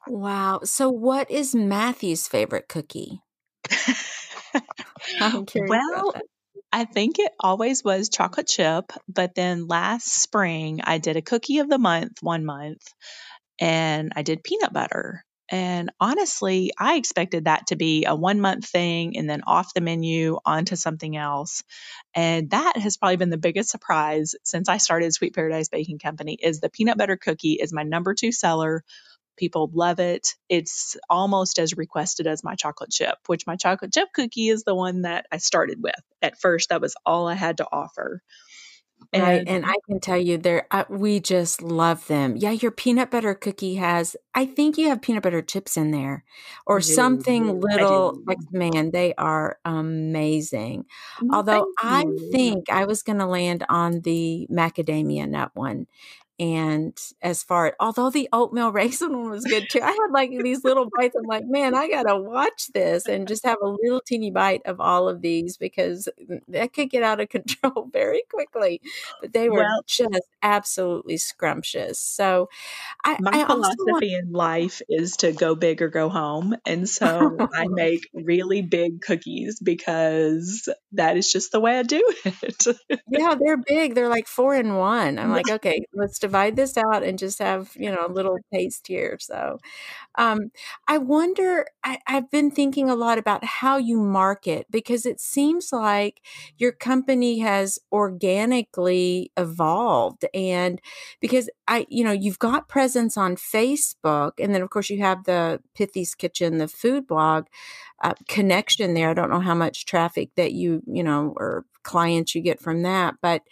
Wow. 0.07 0.61
So 0.65 0.91
what 0.91 1.31
is 1.31 1.55
Matthew's 1.55 2.29
favorite 2.29 2.69
cookie? 2.69 3.21
I'm 5.21 5.47
curious 5.47 5.71
well. 5.71 6.15
I 6.73 6.85
think 6.87 7.19
it 7.19 7.33
always 7.39 7.85
was 7.85 8.09
chocolate 8.09 8.47
chip, 8.47 8.93
but 9.07 9.35
then 9.35 9.67
last 9.67 10.07
spring 10.07 10.81
I 10.83 10.99
did 10.99 11.17
a 11.17 11.23
cookie 11.23 11.59
of 11.59 11.69
the 11.69 11.79
month 11.79 12.23
one 12.23 12.45
month 12.45 12.83
and 13.61 14.13
I 14.17 14.23
did 14.23 14.43
peanut 14.43 14.73
butter. 14.73 15.25
And 15.53 15.93
honestly, 16.01 16.73
I 16.79 16.97
expected 16.97 17.45
that 17.45 17.67
to 17.67 17.77
be 17.77 18.07
a 18.07 18.17
one 18.17 18.41
month 18.41 18.65
thing 18.65 19.19
and 19.19 19.29
then 19.29 19.43
off 19.47 19.75
the 19.75 19.83
menu 19.83 20.39
onto 20.47 20.77
something 20.77 21.15
else. 21.15 21.63
And 22.15 22.49
that 22.51 22.79
has 22.79 22.97
probably 22.97 23.19
been 23.19 23.29
the 23.29 23.37
biggest 23.37 23.69
surprise 23.69 24.35
since 24.45 24.71
I 24.71 24.79
started 24.79 25.13
Sweet 25.13 25.35
Paradise 25.35 25.69
Baking 25.69 25.99
Company 25.99 26.39
is 26.43 26.61
the 26.61 26.71
peanut 26.71 26.97
butter 26.97 27.19
cookie 27.19 27.59
is 27.61 27.71
my 27.71 27.83
number 27.83 28.15
two 28.15 28.33
seller. 28.33 28.83
People 29.37 29.71
love 29.75 30.01
it. 30.01 30.37
It's 30.49 30.97
almost 31.11 31.59
as 31.59 31.77
requested 31.77 32.27
as 32.27 32.43
my 32.43 32.55
chocolate 32.55 32.91
chip, 32.91 33.17
which 33.27 33.47
my 33.47 33.57
chocolate 33.57 33.93
chip 33.93 34.09
cookie 34.15 34.49
is 34.49 34.65
the 34.65 34.75
one 34.75 35.03
that 35.03 35.27
I 35.31 35.37
started 35.37 35.83
with. 35.83 36.01
At 36.23 36.41
first, 36.41 36.71
that 36.71 36.81
was 36.81 36.97
all 37.05 37.29
I 37.29 37.35
had 37.35 37.59
to 37.59 37.69
offer. 37.71 38.23
Right, 39.15 39.43
and, 39.47 39.49
and 39.49 39.67
I 39.67 39.75
can 39.87 40.01
tell 40.01 40.17
you 40.17 40.39
there 40.39 40.67
uh, 40.71 40.85
we 40.89 41.21
just 41.21 41.61
love 41.63 42.07
them. 42.07 42.37
Yeah, 42.37 42.53
your 42.53 42.71
peanut 42.71 43.11
butter 43.11 43.35
cookie 43.35 43.75
has 43.77 44.17
I 44.35 44.47
think 44.47 44.79
you 44.79 44.89
have 44.89 45.03
peanut 45.03 45.23
butter 45.23 45.43
chips 45.43 45.77
in 45.77 45.91
there 45.91 46.25
or 46.67 46.81
something 46.81 47.61
little 47.61 48.19
like 48.27 48.39
man, 48.53 48.91
they 48.91 49.15
are 49.19 49.59
amazing. 49.65 50.87
Although 51.31 51.67
I 51.79 52.07
think 52.31 52.71
I 52.71 52.87
was 52.87 53.03
going 53.03 53.19
to 53.19 53.27
land 53.27 53.65
on 53.69 54.01
the 54.01 54.47
macadamia 54.51 55.29
nut 55.29 55.51
one. 55.55 55.87
And 56.39 56.99
as 57.21 57.43
far 57.43 57.67
as 57.69 57.73
although 57.79 58.11
the 58.11 58.29
oatmeal 58.33 58.73
raisin 58.73 59.17
one 59.17 59.31
was 59.31 59.45
good 59.45 59.69
too, 59.71 59.81
I 59.83 59.91
had 59.91 60.11
like 60.13 60.31
these 60.43 60.65
little 60.65 60.89
bites. 60.97 61.15
I'm 61.17 61.27
like, 61.27 61.45
man, 61.47 61.75
I 61.75 61.89
gotta 61.89 62.17
watch 62.17 62.69
this 62.75 63.07
and 63.07 63.29
just 63.29 63.45
have 63.45 63.59
a 63.63 63.69
little 63.69 64.01
teeny 64.01 64.31
bite 64.31 64.63
of 64.65 64.81
all 64.81 65.09
of 65.09 65.23
these 65.23 65.57
because 65.57 66.09
that 66.49 66.73
could 66.73 66.91
get 66.91 67.03
out 67.03 67.21
of 67.21 67.29
control 67.31 67.89
very 67.93 68.23
quickly. 68.31 68.81
But 69.21 69.33
they 69.33 69.49
were 69.49 69.63
Well, 69.63 69.83
just 69.87 70.23
absolutely 70.43 71.19
scrumptious. 71.19 72.01
So 72.01 72.49
I, 73.05 73.19
my 73.19 73.33
I 73.33 73.43
also 73.45 73.85
want 73.87 74.05
philosophy 74.07 74.15
in 74.15 74.33
life 74.33 74.83
is 74.89 75.17
to 75.19 75.33
go 75.33 75.55
big 75.55 75.83
or 75.83 75.89
go 75.89 76.09
home. 76.09 76.57
And 76.67 76.89
oh 77.05 77.31
so 77.31 77.47
I 77.55 77.67
make 77.69 78.09
really 78.15 78.63
big 78.63 79.01
cookies 79.01 79.61
because 79.63 80.69
that 80.93 81.17
is 81.17 81.31
just 81.31 81.53
the 81.53 81.61
way 81.61 81.79
I 81.79 81.83
do 81.83 82.03
it. 82.25 82.67
Yeah, 83.09 83.35
they're 83.39 83.59
big. 83.59 83.95
They're 83.95 84.09
like 84.09 84.27
4 84.29 84.55
in 84.55 84.77
1. 84.77 85.19
I'm 85.19 85.31
like, 85.31 85.51
"Okay, 85.51 85.85
let's 85.93 86.19
divide 86.23 86.57
this 86.57 86.79
out 86.79 87.05
and 87.05 87.19
just 87.21 87.41
have, 87.41 87.73
you 87.77 87.91
know, 87.93 88.07
a 88.07 88.13
little 88.13 88.39
taste 88.55 88.89
here." 88.89 89.19
So, 89.21 89.61
um, 90.17 90.51
I 90.89 90.99
wonder 90.99 91.67
I 91.85 91.99
I've 92.07 92.31
been 92.31 92.51
thinking 92.51 92.91
a 92.91 92.95
lot 92.95 93.19
about 93.19 93.45
how 93.45 93.77
you 93.79 93.99
market 94.01 94.67
because 94.71 95.07
it 95.07 95.21
seems 95.21 95.73
like 95.73 96.21
your 96.59 96.73
company 96.73 97.39
has 97.41 97.79
organically 97.93 99.33
evolved 99.37 100.25
and 100.35 100.81
because 101.21 101.49
I 101.69 101.87
you 101.89 102.05
know, 102.05 102.13
you've 102.13 102.39
got 102.39 102.69
presence 102.69 103.17
on 103.17 103.37
Facebook 103.37 104.33
and 104.39 104.55
then 104.55 104.63
of 104.63 104.71
course 104.71 104.91
you 104.91 104.99
have 105.01 105.25
the 105.25 105.61
Pithy's 105.75 106.15
Kitchen, 106.15 106.59
the 106.59 106.69
food 106.69 107.07
blog, 107.07 107.47
uh, 108.03 108.15
connection 108.29 108.95
there. 108.95 109.11
I 109.11 109.15
don't 109.15 109.31
know 109.31 109.41
how 109.41 109.55
much 109.55 109.87
traffic 109.87 110.31
that 110.37 110.53
you, 110.53 110.83
you 110.87 111.03
know, 111.03 111.35
or 111.37 111.65
clients 111.83 112.35
you 112.35 112.41
get 112.43 112.61
from 112.61 112.83
that, 112.83 113.15
but 113.23 113.43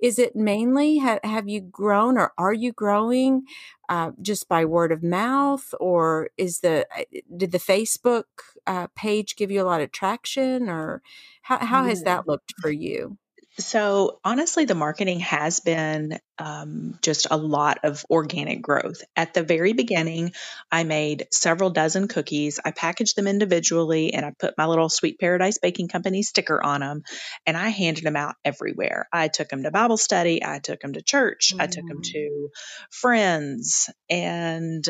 is 0.00 0.18
it 0.18 0.36
mainly 0.36 0.98
ha- 0.98 1.20
have 1.24 1.48
you 1.48 1.60
grown 1.60 2.18
or 2.18 2.32
are 2.38 2.52
you 2.52 2.72
growing 2.72 3.42
uh, 3.88 4.12
just 4.22 4.48
by 4.48 4.64
word 4.64 4.92
of 4.92 5.02
mouth, 5.02 5.74
or 5.80 6.30
is 6.36 6.60
the 6.60 6.86
uh, 6.96 7.02
did 7.36 7.50
the 7.52 7.58
Facebook 7.58 8.24
uh, 8.66 8.86
page 8.94 9.36
give 9.36 9.50
you 9.50 9.60
a 9.60 9.64
lot 9.64 9.80
of 9.80 9.90
traction, 9.92 10.68
or 10.68 11.02
how 11.42 11.58
how 11.58 11.84
has 11.84 12.02
that 12.04 12.26
looked 12.28 12.54
for 12.60 12.70
you? 12.70 13.18
So 13.58 14.20
honestly, 14.24 14.64
the 14.64 14.74
marketing 14.74 15.20
has 15.20 15.60
been 15.60 16.18
um, 16.38 16.98
just 17.02 17.26
a 17.30 17.36
lot 17.36 17.80
of 17.82 18.06
organic 18.08 18.62
growth. 18.62 19.02
At 19.16 19.34
the 19.34 19.42
very 19.42 19.72
beginning, 19.74 20.32
I 20.70 20.84
made 20.84 21.26
several 21.30 21.68
dozen 21.68 22.08
cookies. 22.08 22.58
I 22.64 22.70
packaged 22.70 23.16
them 23.16 23.26
individually 23.26 24.14
and 24.14 24.24
I 24.24 24.32
put 24.38 24.56
my 24.56 24.66
little 24.66 24.88
Sweet 24.88 25.18
Paradise 25.18 25.58
Baking 25.58 25.88
Company 25.88 26.22
sticker 26.22 26.62
on 26.62 26.80
them 26.80 27.02
and 27.44 27.56
I 27.56 27.68
handed 27.68 28.04
them 28.04 28.16
out 28.16 28.36
everywhere. 28.44 29.08
I 29.12 29.28
took 29.28 29.48
them 29.48 29.64
to 29.64 29.70
Bible 29.70 29.98
study, 29.98 30.42
I 30.44 30.60
took 30.60 30.80
them 30.80 30.94
to 30.94 31.02
church, 31.02 31.52
I 31.58 31.66
took 31.66 31.86
them 31.86 31.98
Mm. 31.98 32.12
to 32.12 32.48
friends, 32.90 33.90
and 34.08 34.84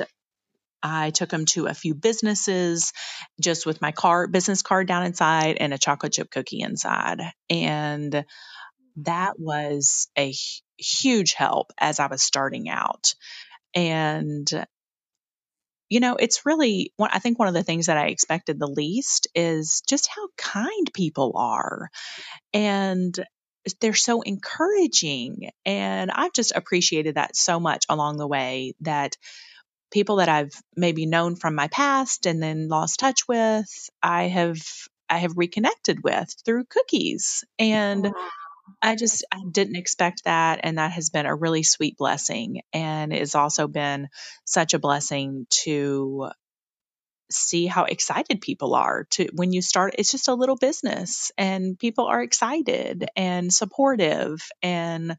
I 0.82 1.10
took 1.10 1.28
them 1.28 1.44
to 1.46 1.66
a 1.66 1.74
few 1.74 1.94
businesses 1.94 2.92
just 3.40 3.66
with 3.66 3.80
my 3.80 3.92
card, 3.92 4.32
business 4.32 4.62
card 4.62 4.86
down 4.88 5.04
inside 5.04 5.56
and 5.60 5.74
a 5.74 5.78
chocolate 5.78 6.12
chip 6.12 6.30
cookie 6.30 6.60
inside. 6.60 7.20
And 7.48 8.24
that 8.96 9.38
was 9.38 10.08
a 10.18 10.34
huge 10.78 11.34
help 11.34 11.72
as 11.78 12.00
I 12.00 12.06
was 12.06 12.22
starting 12.22 12.68
out. 12.68 13.14
And, 13.74 14.50
you 15.88 16.00
know, 16.00 16.16
it's 16.16 16.46
really, 16.46 16.92
I 16.98 17.18
think 17.18 17.38
one 17.38 17.48
of 17.48 17.54
the 17.54 17.62
things 17.62 17.86
that 17.86 17.98
I 17.98 18.06
expected 18.06 18.58
the 18.58 18.66
least 18.66 19.28
is 19.34 19.82
just 19.88 20.08
how 20.08 20.28
kind 20.36 20.90
people 20.94 21.32
are. 21.36 21.90
And 22.52 23.14
they're 23.80 23.94
so 23.94 24.22
encouraging. 24.22 25.50
And 25.66 26.10
I've 26.10 26.32
just 26.32 26.52
appreciated 26.54 27.16
that 27.16 27.36
so 27.36 27.60
much 27.60 27.84
along 27.88 28.16
the 28.16 28.26
way 28.26 28.74
that 28.80 29.16
people 29.90 30.16
that 30.16 30.28
I've 30.28 30.52
maybe 30.76 31.06
known 31.06 31.36
from 31.36 31.54
my 31.54 31.68
past 31.68 32.26
and 32.26 32.42
then 32.42 32.68
lost 32.68 33.00
touch 33.00 33.26
with, 33.28 33.90
I 34.02 34.24
have 34.24 34.58
I 35.08 35.18
have 35.18 35.32
reconnected 35.36 36.02
with 36.04 36.34
through 36.44 36.64
cookies. 36.64 37.44
And. 37.58 38.12
I 38.82 38.96
just 38.96 39.24
I 39.32 39.40
didn't 39.50 39.76
expect 39.76 40.24
that 40.24 40.60
and 40.62 40.78
that 40.78 40.92
has 40.92 41.10
been 41.10 41.26
a 41.26 41.34
really 41.34 41.62
sweet 41.62 41.96
blessing 41.96 42.62
and 42.72 43.12
it's 43.12 43.34
also 43.34 43.66
been 43.66 44.08
such 44.44 44.74
a 44.74 44.78
blessing 44.78 45.46
to 45.64 46.30
see 47.30 47.66
how 47.66 47.84
excited 47.84 48.40
people 48.40 48.74
are 48.74 49.04
to 49.10 49.28
when 49.34 49.52
you 49.52 49.62
start 49.62 49.94
it's 49.98 50.10
just 50.10 50.28
a 50.28 50.34
little 50.34 50.56
business 50.56 51.30
and 51.38 51.78
people 51.78 52.06
are 52.06 52.22
excited 52.22 53.08
and 53.16 53.52
supportive 53.52 54.48
and 54.62 55.16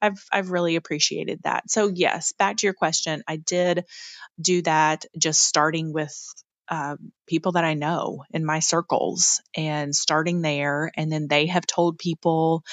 I've 0.00 0.24
I've 0.30 0.50
really 0.50 0.76
appreciated 0.76 1.40
that. 1.44 1.70
So 1.70 1.88
yes, 1.88 2.32
back 2.32 2.58
to 2.58 2.66
your 2.66 2.74
question, 2.74 3.22
I 3.26 3.36
did 3.36 3.84
do 4.40 4.62
that 4.62 5.06
just 5.16 5.42
starting 5.42 5.92
with 5.92 6.14
uh, 6.68 6.96
people 7.26 7.52
that 7.52 7.64
I 7.64 7.74
know 7.74 8.24
in 8.30 8.44
my 8.44 8.60
circles 8.60 9.42
and 9.54 9.94
starting 9.94 10.42
there. 10.42 10.90
And 10.96 11.12
then 11.12 11.28
they 11.28 11.46
have 11.46 11.66
told 11.66 11.98
people. 11.98 12.64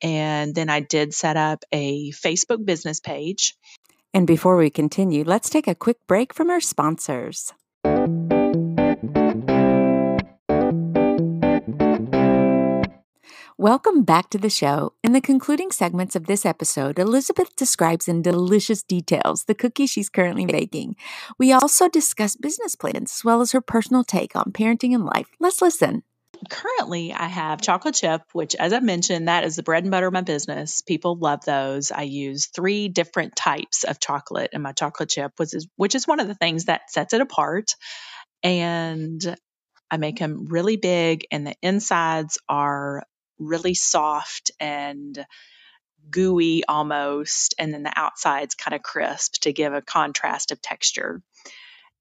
And 0.00 0.54
then 0.54 0.70
I 0.70 0.80
did 0.80 1.14
set 1.14 1.36
up 1.36 1.64
a 1.72 2.10
Facebook 2.12 2.64
business 2.64 3.00
page. 3.00 3.54
And 4.12 4.26
before 4.26 4.56
we 4.56 4.70
continue, 4.70 5.24
let's 5.24 5.50
take 5.50 5.68
a 5.68 5.74
quick 5.74 5.98
break 6.06 6.32
from 6.32 6.50
our 6.50 6.60
sponsors. 6.60 7.52
Welcome 13.58 14.02
back 14.02 14.30
to 14.30 14.38
the 14.38 14.50
show. 14.50 14.94
In 15.04 15.12
the 15.12 15.20
concluding 15.20 15.70
segments 15.70 16.16
of 16.16 16.26
this 16.26 16.44
episode, 16.44 16.98
Elizabeth 16.98 17.54
describes 17.54 18.08
in 18.08 18.20
delicious 18.20 18.82
details 18.82 19.44
the 19.44 19.54
cookie 19.54 19.86
she's 19.86 20.08
currently 20.08 20.44
baking. 20.44 20.96
We 21.38 21.52
also 21.52 21.88
discuss 21.88 22.34
business 22.34 22.74
plans 22.74 23.12
as 23.12 23.24
well 23.24 23.40
as 23.42 23.52
her 23.52 23.60
personal 23.60 24.02
take 24.02 24.34
on 24.34 24.50
parenting 24.50 24.92
and 24.92 25.04
life. 25.04 25.28
Let's 25.38 25.62
listen. 25.62 26.02
Currently, 26.50 27.12
I 27.12 27.26
have 27.26 27.60
chocolate 27.60 27.94
chip, 27.94 28.22
which, 28.32 28.56
as 28.56 28.72
I 28.72 28.80
mentioned, 28.80 29.28
that 29.28 29.44
is 29.44 29.54
the 29.54 29.62
bread 29.62 29.84
and 29.84 29.92
butter 29.92 30.08
of 30.08 30.12
my 30.12 30.22
business. 30.22 30.82
People 30.82 31.16
love 31.16 31.44
those. 31.44 31.92
I 31.92 32.02
use 32.02 32.46
three 32.46 32.88
different 32.88 33.36
types 33.36 33.84
of 33.84 34.00
chocolate 34.00 34.50
in 34.52 34.62
my 34.62 34.72
chocolate 34.72 35.10
chip, 35.10 35.30
which 35.36 35.54
is 35.54 35.68
which 35.76 35.94
is 35.94 36.08
one 36.08 36.18
of 36.18 36.26
the 36.26 36.34
things 36.34 36.64
that 36.64 36.90
sets 36.90 37.14
it 37.14 37.20
apart. 37.20 37.76
And 38.42 39.24
I 39.92 39.96
make 39.96 40.18
them 40.18 40.46
really 40.48 40.76
big, 40.76 41.28
and 41.30 41.46
the 41.46 41.54
insides 41.62 42.36
are 42.48 43.04
really 43.38 43.74
soft 43.74 44.50
and 44.60 45.26
gooey 46.10 46.64
almost, 46.66 47.54
and 47.58 47.72
then 47.72 47.82
the 47.82 47.92
outside's 47.96 48.54
kind 48.54 48.74
of 48.74 48.82
crisp 48.82 49.42
to 49.42 49.52
give 49.52 49.72
a 49.72 49.82
contrast 49.82 50.52
of 50.52 50.60
texture. 50.60 51.22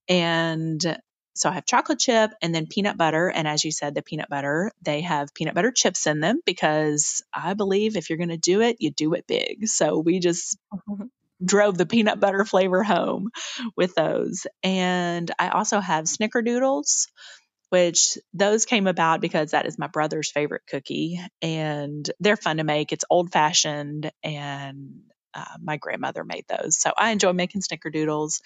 And 0.09 0.99
so 1.35 1.49
I 1.49 1.53
have 1.53 1.65
chocolate 1.65 1.99
chip 1.99 2.31
and 2.41 2.53
then 2.53 2.67
peanut 2.67 2.97
butter. 2.97 3.27
And 3.27 3.47
as 3.47 3.63
you 3.65 3.71
said, 3.71 3.95
the 3.95 4.03
peanut 4.03 4.29
butter, 4.29 4.71
they 4.81 5.01
have 5.01 5.33
peanut 5.33 5.55
butter 5.55 5.71
chips 5.71 6.05
in 6.05 6.19
them 6.19 6.41
because 6.45 7.23
I 7.33 7.53
believe 7.55 7.95
if 7.95 8.09
you're 8.09 8.17
going 8.17 8.29
to 8.29 8.37
do 8.37 8.61
it, 8.61 8.77
you 8.79 8.91
do 8.91 9.13
it 9.13 9.25
big. 9.27 9.67
So 9.67 9.97
we 9.99 10.19
just 10.19 10.57
drove 11.45 11.77
the 11.77 11.87
peanut 11.87 12.19
butter 12.19 12.45
flavor 12.45 12.83
home 12.83 13.29
with 13.75 13.95
those. 13.95 14.45
And 14.61 15.29
I 15.39 15.49
also 15.49 15.79
have 15.79 16.05
snickerdoodles 16.05 17.07
which 17.73 18.19
those 18.35 18.65
came 18.65 18.85
about 18.85 19.19
because 19.19 19.49
that 19.49 19.65
is 19.65 19.79
my 19.79 19.87
brother's 19.87 20.29
favorite 20.29 20.61
cookie 20.69 21.19
and 21.41 22.07
they're 22.19 22.37
fun 22.37 22.57
to 22.57 22.63
make. 22.63 22.91
It's 22.91 23.03
old 23.09 23.31
fashioned 23.31 24.11
and 24.23 25.01
uh, 25.33 25.57
my 25.61 25.77
grandmother 25.77 26.23
made 26.23 26.45
those. 26.47 26.77
So 26.77 26.91
I 26.95 27.11
enjoy 27.11 27.33
making 27.33 27.61
snickerdoodles. 27.61 28.41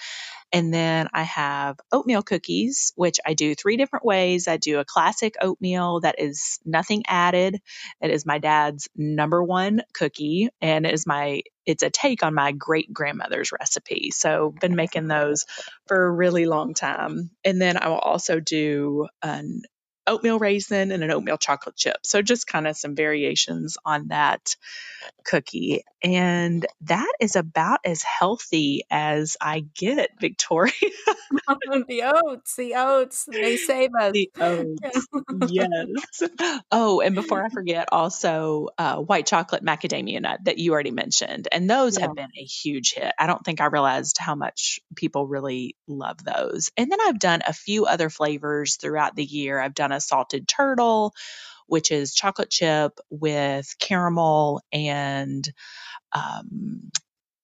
And 0.53 0.73
then 0.73 1.09
I 1.13 1.23
have 1.23 1.77
oatmeal 1.91 2.23
cookies, 2.23 2.93
which 2.95 3.19
I 3.25 3.33
do 3.33 3.53
three 3.53 3.75
different 3.75 4.05
ways. 4.05 4.47
I 4.47 4.57
do 4.57 4.79
a 4.79 4.85
classic 4.85 5.35
oatmeal 5.41 6.01
that 6.01 6.15
is 6.19 6.59
nothing 6.65 7.03
added. 7.07 7.59
It 8.01 8.11
is 8.11 8.25
my 8.25 8.37
dad's 8.37 8.87
number 8.95 9.43
one 9.43 9.81
cookie, 9.93 10.49
and 10.61 10.85
it 10.85 10.93
is 10.93 11.05
my 11.05 11.41
it's 11.65 11.83
a 11.83 11.89
take 11.89 12.23
on 12.23 12.33
my 12.33 12.53
great 12.53 12.93
grandmother's 12.93 13.51
recipe. 13.51 14.09
So 14.11 14.53
been 14.61 14.75
making 14.75 15.07
those 15.07 15.45
for 15.85 16.05
a 16.05 16.11
really 16.11 16.45
long 16.45 16.73
time. 16.73 17.29
And 17.43 17.61
then 17.61 17.75
I 17.75 17.89
will 17.89 17.99
also 17.99 18.39
do 18.39 19.07
an 19.21 19.63
oatmeal 20.07 20.39
raisin 20.39 20.91
and 20.91 21.03
an 21.03 21.11
oatmeal 21.11 21.37
chocolate 21.37 21.75
chip. 21.75 21.97
So 22.03 22.21
just 22.21 22.47
kind 22.47 22.67
of 22.67 22.77
some 22.77 22.95
variations 22.95 23.77
on 23.85 24.07
that 24.07 24.55
cookie. 25.23 25.83
And 26.03 26.65
that 26.81 27.11
is 27.19 27.35
about 27.35 27.79
as 27.85 28.03
healthy 28.03 28.83
as 28.89 29.35
I 29.41 29.65
get, 29.75 30.11
Victoria. 30.19 30.71
the 31.87 32.03
oats, 32.03 32.55
the 32.55 32.75
oats, 32.75 33.27
they 33.31 33.57
save 33.57 33.91
us. 33.99 34.13
The 34.13 34.31
oats, 34.39 35.07
yes. 35.49 36.29
Oh, 36.71 37.01
and 37.01 37.15
before 37.15 37.43
I 37.43 37.49
forget, 37.49 37.89
also 37.91 38.69
uh, 38.77 38.97
white 38.97 39.25
chocolate 39.25 39.63
macadamia 39.63 40.21
nut 40.21 40.39
that 40.43 40.57
you 40.57 40.73
already 40.73 40.91
mentioned. 40.91 41.47
And 41.51 41.69
those 41.69 41.97
yeah. 41.97 42.07
have 42.07 42.15
been 42.15 42.31
a 42.37 42.43
huge 42.43 42.93
hit. 42.93 43.13
I 43.17 43.27
don't 43.27 43.43
think 43.43 43.59
I 43.59 43.65
realized 43.65 44.17
how 44.17 44.35
much 44.35 44.79
people 44.95 45.27
really 45.27 45.75
love 45.87 46.23
those. 46.23 46.71
And 46.77 46.91
then 46.91 46.99
I've 47.01 47.19
done 47.19 47.41
a 47.45 47.53
few 47.53 47.85
other 47.85 48.09
flavors 48.09 48.75
throughout 48.75 49.15
the 49.15 49.25
year. 49.25 49.59
I've 49.59 49.73
done 49.73 49.91
a 49.91 49.96
salted 49.99 50.47
turtle, 50.47 51.13
which 51.67 51.91
is 51.91 52.13
chocolate 52.13 52.49
chip 52.49 52.99
with 53.09 53.73
caramel 53.79 54.61
and 54.71 55.47
um, 56.13 56.89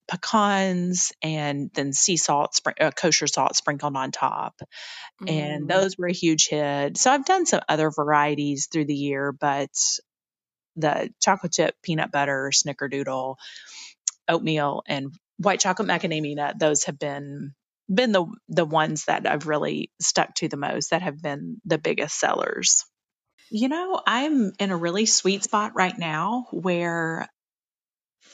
pecans 0.07 1.11
and 1.21 1.71
then 1.73 1.93
sea 1.93 2.17
salt, 2.17 2.59
uh, 2.79 2.91
kosher 2.91 3.27
salt 3.27 3.55
sprinkled 3.55 3.95
on 3.95 4.11
top. 4.11 4.61
Mm. 5.21 5.31
And 5.31 5.67
those 5.69 5.97
were 5.97 6.07
a 6.07 6.13
huge 6.13 6.47
hit. 6.47 6.97
So 6.97 7.11
I've 7.11 7.25
done 7.25 7.45
some 7.45 7.61
other 7.67 7.91
varieties 7.91 8.67
through 8.71 8.85
the 8.85 8.95
year, 8.95 9.31
but 9.31 9.69
the 10.75 11.13
chocolate 11.21 11.53
chip, 11.53 11.75
peanut 11.83 12.11
butter, 12.11 12.51
snickerdoodle, 12.53 13.35
oatmeal, 14.27 14.83
and 14.87 15.13
white 15.37 15.59
chocolate 15.59 15.87
macadamia 15.87 16.35
nut, 16.35 16.59
those 16.59 16.85
have 16.85 16.97
been 16.97 17.53
been 17.93 18.11
the 18.11 18.25
the 18.49 18.65
ones 18.65 19.05
that 19.05 19.27
I've 19.27 19.47
really 19.47 19.91
stuck 19.99 20.33
to 20.35 20.47
the 20.47 20.57
most 20.57 20.91
that 20.91 21.01
have 21.01 21.21
been 21.21 21.57
the 21.65 21.77
biggest 21.77 22.19
sellers. 22.19 22.85
You 23.49 23.67
know, 23.69 24.01
I'm 24.05 24.51
in 24.59 24.71
a 24.71 24.77
really 24.77 25.05
sweet 25.05 25.43
spot 25.43 25.73
right 25.75 25.97
now 25.97 26.47
where 26.51 27.27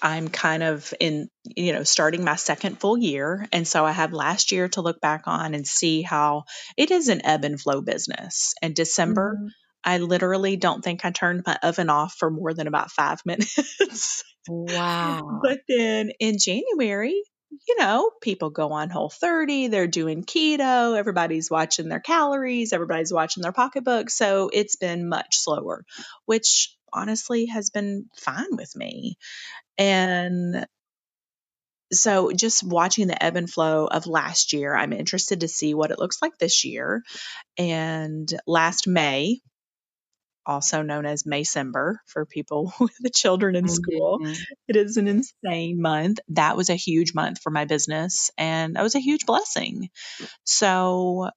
I'm 0.01 0.29
kind 0.29 0.63
of 0.63 0.93
in, 0.99 1.29
you 1.43 1.73
know, 1.73 1.83
starting 1.83 2.23
my 2.23 2.35
second 2.35 2.79
full 2.79 2.97
year. 2.97 3.45
And 3.51 3.67
so 3.67 3.85
I 3.85 3.91
have 3.91 4.13
last 4.13 4.51
year 4.51 4.69
to 4.69 4.81
look 4.81 5.01
back 5.01 5.23
on 5.25 5.53
and 5.53 5.67
see 5.67 6.01
how 6.01 6.43
it 6.77 6.91
is 6.91 7.09
an 7.09 7.25
ebb 7.25 7.43
and 7.43 7.59
flow 7.59 7.81
business. 7.81 8.53
And 8.61 8.75
December, 8.75 9.35
mm-hmm. 9.35 9.47
I 9.83 9.97
literally 9.97 10.55
don't 10.55 10.83
think 10.83 11.03
I 11.03 11.11
turned 11.11 11.43
my 11.45 11.57
oven 11.63 11.89
off 11.89 12.15
for 12.17 12.29
more 12.29 12.53
than 12.53 12.67
about 12.67 12.91
five 12.91 13.19
minutes. 13.25 14.23
Wow. 14.47 15.41
but 15.43 15.59
then 15.67 16.11
in 16.19 16.37
January, 16.39 17.21
you 17.67 17.77
know, 17.79 18.11
people 18.21 18.49
go 18.49 18.71
on 18.71 18.89
whole 18.89 19.09
30, 19.09 19.67
they're 19.67 19.87
doing 19.87 20.23
keto, 20.23 20.97
everybody's 20.97 21.49
watching 21.49 21.89
their 21.89 21.99
calories, 21.99 22.73
everybody's 22.73 23.13
watching 23.13 23.41
their 23.43 23.51
pocketbook. 23.51 24.09
So 24.09 24.49
it's 24.51 24.75
been 24.75 25.09
much 25.09 25.37
slower, 25.37 25.83
which 26.25 26.75
honestly 26.93 27.47
has 27.47 27.69
been 27.69 28.05
fine 28.17 28.55
with 28.55 28.75
me. 28.75 29.17
And 29.77 30.65
so 31.91 32.31
just 32.31 32.63
watching 32.63 33.07
the 33.07 33.23
ebb 33.23 33.35
and 33.35 33.49
flow 33.49 33.87
of 33.87 34.05
last 34.05 34.53
year, 34.53 34.75
I'm 34.75 34.93
interested 34.93 35.41
to 35.41 35.47
see 35.47 35.73
what 35.73 35.91
it 35.91 35.99
looks 35.99 36.21
like 36.21 36.37
this 36.37 36.63
year. 36.63 37.03
And 37.57 38.31
last 38.45 38.87
May, 38.87 39.41
also 40.49 40.81
known 40.81 41.05
as 41.05 41.23
Maycember 41.23 41.97
for 42.07 42.25
people 42.25 42.73
with 42.79 42.95
the 42.99 43.09
children 43.09 43.55
in 43.55 43.67
school. 43.67 44.19
Mm-hmm. 44.19 44.33
It 44.67 44.75
is 44.75 44.97
an 44.97 45.07
insane 45.07 45.81
month. 45.81 46.19
That 46.29 46.57
was 46.57 46.69
a 46.69 46.75
huge 46.75 47.13
month 47.13 47.39
for 47.41 47.51
my 47.51 47.65
business 47.65 48.31
and 48.37 48.75
that 48.75 48.83
was 48.83 48.95
a 48.95 48.99
huge 48.99 49.25
blessing. 49.25 49.89
So 50.43 51.29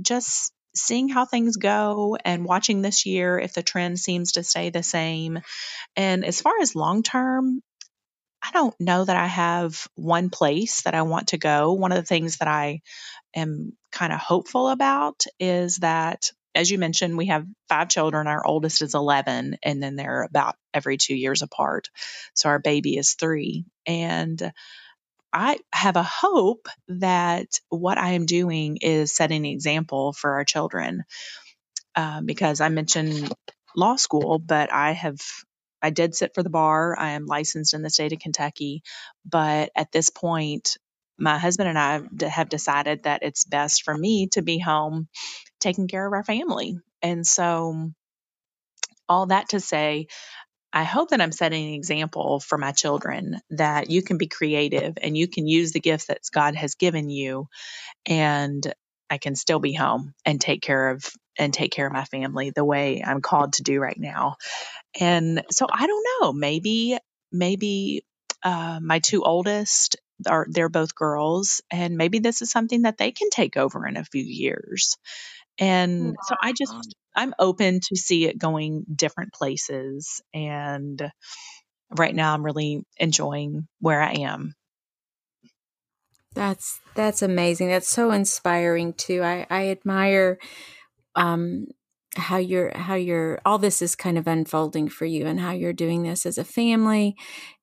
just 0.00 0.52
seeing 0.74 1.08
how 1.08 1.26
things 1.26 1.56
go 1.56 2.16
and 2.24 2.44
watching 2.44 2.80
this 2.80 3.04
year 3.04 3.38
if 3.38 3.52
the 3.52 3.62
trend 3.62 3.98
seems 3.98 4.32
to 4.32 4.44
stay 4.44 4.70
the 4.70 4.82
same. 4.82 5.40
And 5.96 6.24
as 6.24 6.40
far 6.40 6.54
as 6.62 6.74
long 6.74 7.02
term, 7.02 7.60
I 8.42 8.50
don't 8.52 8.78
know 8.80 9.04
that 9.04 9.16
I 9.16 9.26
have 9.26 9.86
one 9.94 10.30
place 10.30 10.82
that 10.82 10.94
I 10.94 11.02
want 11.02 11.28
to 11.28 11.38
go. 11.38 11.72
One 11.72 11.92
of 11.92 11.96
the 11.96 12.06
things 12.06 12.38
that 12.38 12.48
I 12.48 12.80
am 13.34 13.76
kind 13.92 14.12
of 14.12 14.18
hopeful 14.18 14.68
about 14.68 15.24
is 15.38 15.78
that 15.78 16.30
as 16.54 16.70
you 16.70 16.78
mentioned, 16.78 17.16
we 17.16 17.26
have 17.26 17.46
five 17.68 17.88
children. 17.88 18.26
Our 18.26 18.46
oldest 18.46 18.82
is 18.82 18.94
11, 18.94 19.56
and 19.62 19.82
then 19.82 19.96
they're 19.96 20.22
about 20.22 20.56
every 20.74 20.96
two 20.96 21.14
years 21.14 21.42
apart. 21.42 21.88
So 22.34 22.48
our 22.48 22.58
baby 22.58 22.96
is 22.96 23.14
three. 23.14 23.64
And 23.86 24.52
I 25.32 25.58
have 25.72 25.96
a 25.96 26.02
hope 26.02 26.68
that 26.88 27.60
what 27.70 27.98
I 27.98 28.10
am 28.10 28.26
doing 28.26 28.78
is 28.80 29.14
setting 29.14 29.46
an 29.46 29.52
example 29.52 30.12
for 30.12 30.32
our 30.32 30.44
children. 30.44 31.04
Um, 31.94 32.24
because 32.24 32.60
I 32.60 32.68
mentioned 32.70 33.32
law 33.76 33.96
school, 33.96 34.38
but 34.38 34.72
I 34.72 34.92
have 34.92 35.20
I 35.82 35.90
did 35.90 36.14
sit 36.14 36.34
for 36.34 36.42
the 36.42 36.50
bar. 36.50 36.96
I 36.98 37.10
am 37.10 37.26
licensed 37.26 37.74
in 37.74 37.82
the 37.82 37.90
state 37.90 38.12
of 38.12 38.20
Kentucky, 38.20 38.82
but 39.26 39.70
at 39.74 39.90
this 39.90 40.10
point, 40.10 40.78
my 41.18 41.38
husband 41.38 41.68
and 41.68 41.78
I 41.78 42.28
have 42.28 42.48
decided 42.48 43.02
that 43.02 43.22
it's 43.22 43.44
best 43.44 43.82
for 43.82 43.96
me 43.96 44.28
to 44.28 44.42
be 44.42 44.58
home 44.58 45.08
taking 45.62 45.88
care 45.88 46.06
of 46.06 46.12
our 46.12 46.24
family. 46.24 46.78
And 47.02 47.26
so, 47.26 47.90
all 49.08 49.26
that 49.26 49.50
to 49.50 49.60
say, 49.60 50.06
I 50.72 50.84
hope 50.84 51.10
that 51.10 51.20
I'm 51.20 51.32
setting 51.32 51.68
an 51.68 51.74
example 51.74 52.40
for 52.40 52.56
my 52.56 52.72
children 52.72 53.40
that 53.50 53.90
you 53.90 54.02
can 54.02 54.18
be 54.18 54.26
creative 54.26 54.94
and 55.02 55.16
you 55.16 55.28
can 55.28 55.46
use 55.46 55.72
the 55.72 55.80
gifts 55.80 56.06
that 56.06 56.20
God 56.32 56.54
has 56.54 56.76
given 56.76 57.10
you 57.10 57.48
and 58.06 58.72
I 59.10 59.18
can 59.18 59.34
still 59.36 59.60
be 59.60 59.74
home 59.74 60.14
and 60.24 60.40
take 60.40 60.62
care 60.62 60.90
of 60.90 61.04
and 61.38 61.52
take 61.52 61.72
care 61.72 61.86
of 61.86 61.92
my 61.92 62.04
family 62.04 62.50
the 62.50 62.64
way 62.64 63.02
I'm 63.04 63.22
called 63.22 63.54
to 63.54 63.62
do 63.62 63.80
right 63.80 63.98
now. 63.98 64.36
And 65.00 65.42
so 65.50 65.66
I 65.70 65.86
don't 65.86 66.06
know, 66.20 66.32
maybe 66.32 66.98
maybe 67.30 68.04
uh, 68.42 68.80
my 68.82 68.98
two 69.00 69.22
oldest 69.24 69.96
are 70.26 70.46
they're 70.48 70.68
both 70.68 70.94
girls 70.94 71.62
and 71.70 71.96
maybe 71.96 72.20
this 72.20 72.42
is 72.42 72.50
something 72.50 72.82
that 72.82 72.98
they 72.98 73.12
can 73.12 73.30
take 73.30 73.56
over 73.56 73.86
in 73.86 73.96
a 73.96 74.04
few 74.04 74.22
years 74.22 74.96
and 75.58 76.08
wow. 76.08 76.12
so 76.26 76.34
I 76.40 76.52
just, 76.52 76.94
I'm 77.14 77.34
open 77.38 77.80
to 77.80 77.96
see 77.96 78.26
it 78.26 78.38
going 78.38 78.84
different 78.94 79.32
places. 79.32 80.22
And 80.32 81.10
right 81.90 82.14
now 82.14 82.34
I'm 82.34 82.44
really 82.44 82.84
enjoying 82.98 83.68
where 83.80 84.00
I 84.00 84.12
am. 84.12 84.54
That's 86.34 86.80
that's 86.94 87.22
amazing. 87.22 87.68
That's 87.68 87.88
so 87.88 88.10
inspiring 88.10 88.94
too. 88.94 89.22
I, 89.22 89.46
I 89.50 89.68
admire 89.68 90.38
um 91.14 91.66
how 92.16 92.36
you're 92.36 92.76
how 92.76 92.94
you're 92.94 93.40
all 93.44 93.58
this 93.58 93.82
is 93.82 93.96
kind 93.96 94.18
of 94.18 94.26
unfolding 94.26 94.88
for 94.88 95.04
you 95.04 95.26
and 95.26 95.40
how 95.40 95.52
you're 95.52 95.72
doing 95.72 96.02
this 96.02 96.26
as 96.26 96.38
a 96.38 96.44
family 96.44 97.16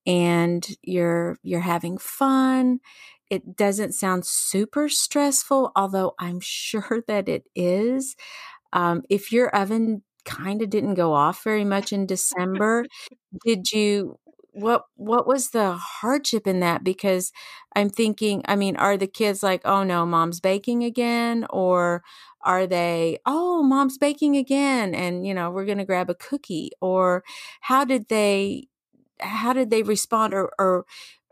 and 0.05 0.67
you're 0.81 1.37
you're 1.43 1.59
having 1.61 1.97
fun 1.97 2.79
it 3.29 3.55
doesn't 3.55 3.93
sound 3.93 4.25
super 4.25 4.89
stressful, 4.89 5.71
although 5.75 6.13
I'm 6.19 6.39
sure 6.43 7.03
that 7.07 7.29
it 7.29 7.45
is. 7.55 8.15
Um, 8.73 9.03
if 9.09 9.31
your 9.31 9.49
oven 9.55 10.03
kind 10.25 10.61
of 10.61 10.69
didn't 10.69 10.95
go 10.95 11.13
off 11.13 11.43
very 11.43 11.65
much 11.65 11.93
in 11.93 12.05
December, 12.05 12.85
did 13.45 13.71
you? 13.71 14.17
What 14.53 14.85
what 14.95 15.27
was 15.27 15.51
the 15.51 15.73
hardship 15.73 16.47
in 16.47 16.59
that? 16.61 16.83
Because 16.83 17.31
I'm 17.75 17.89
thinking, 17.89 18.41
I 18.45 18.55
mean, 18.55 18.75
are 18.77 18.97
the 18.97 19.07
kids 19.07 19.43
like, 19.43 19.61
oh 19.65 19.83
no, 19.83 20.05
mom's 20.05 20.39
baking 20.39 20.83
again, 20.83 21.45
or 21.51 22.03
are 22.41 22.65
they, 22.67 23.19
oh, 23.25 23.61
mom's 23.63 23.97
baking 23.97 24.35
again, 24.37 24.95
and 24.95 25.25
you 25.25 25.33
know, 25.33 25.51
we're 25.51 25.65
gonna 25.65 25.85
grab 25.85 26.09
a 26.09 26.15
cookie, 26.15 26.71
or 26.81 27.23
how 27.61 27.85
did 27.85 28.09
they? 28.09 28.67
How 29.21 29.53
did 29.53 29.69
they 29.69 29.83
respond, 29.83 30.33
or, 30.33 30.51
or 30.59 30.85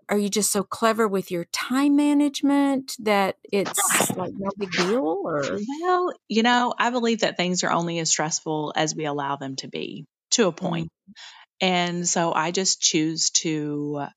are 0.10 0.18
you 0.18 0.30
just 0.30 0.52
so 0.52 0.64
clever 0.64 1.08
with 1.08 1.32
your 1.32 1.46
time 1.46 1.96
management 1.96 2.94
that 3.00 3.38
it's 3.44 4.16
like 4.16 4.34
no 4.38 4.50
big 4.58 4.72
deal 4.72 5.22
or? 5.24 5.60
Well 5.82 6.14
you 6.28 6.44
know 6.44 6.74
i 6.78 6.90
believe 6.90 7.22
that 7.22 7.38
things 7.38 7.64
are 7.64 7.72
only 7.72 8.00
as 8.00 8.10
stressful 8.10 8.74
as 8.76 8.96
we 8.96 9.06
allow 9.06 9.36
them 9.36 9.56
to 9.58 9.68
be 9.68 10.06
to 10.32 10.48
a 10.48 10.52
point. 10.52 10.88
Mm-hmm. 10.88 11.68
and 11.68 12.08
so 12.08 12.34
i 12.34 12.52
just 12.52 12.82
choose 12.82 13.30
to 13.32 14.08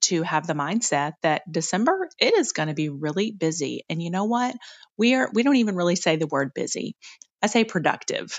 to 0.00 0.22
have 0.22 0.46
the 0.46 0.54
mindset 0.54 1.12
that 1.22 1.42
december 1.50 2.08
it 2.18 2.34
is 2.34 2.52
going 2.52 2.68
to 2.68 2.74
be 2.74 2.88
really 2.88 3.32
busy. 3.32 3.84
And 3.88 4.02
you 4.02 4.10
know 4.10 4.24
what? 4.24 4.54
We 4.96 5.14
are 5.14 5.30
we 5.32 5.42
don't 5.42 5.56
even 5.56 5.76
really 5.76 5.96
say 5.96 6.16
the 6.16 6.26
word 6.26 6.52
busy. 6.54 6.94
I 7.42 7.46
say 7.46 7.64
productive. 7.64 8.38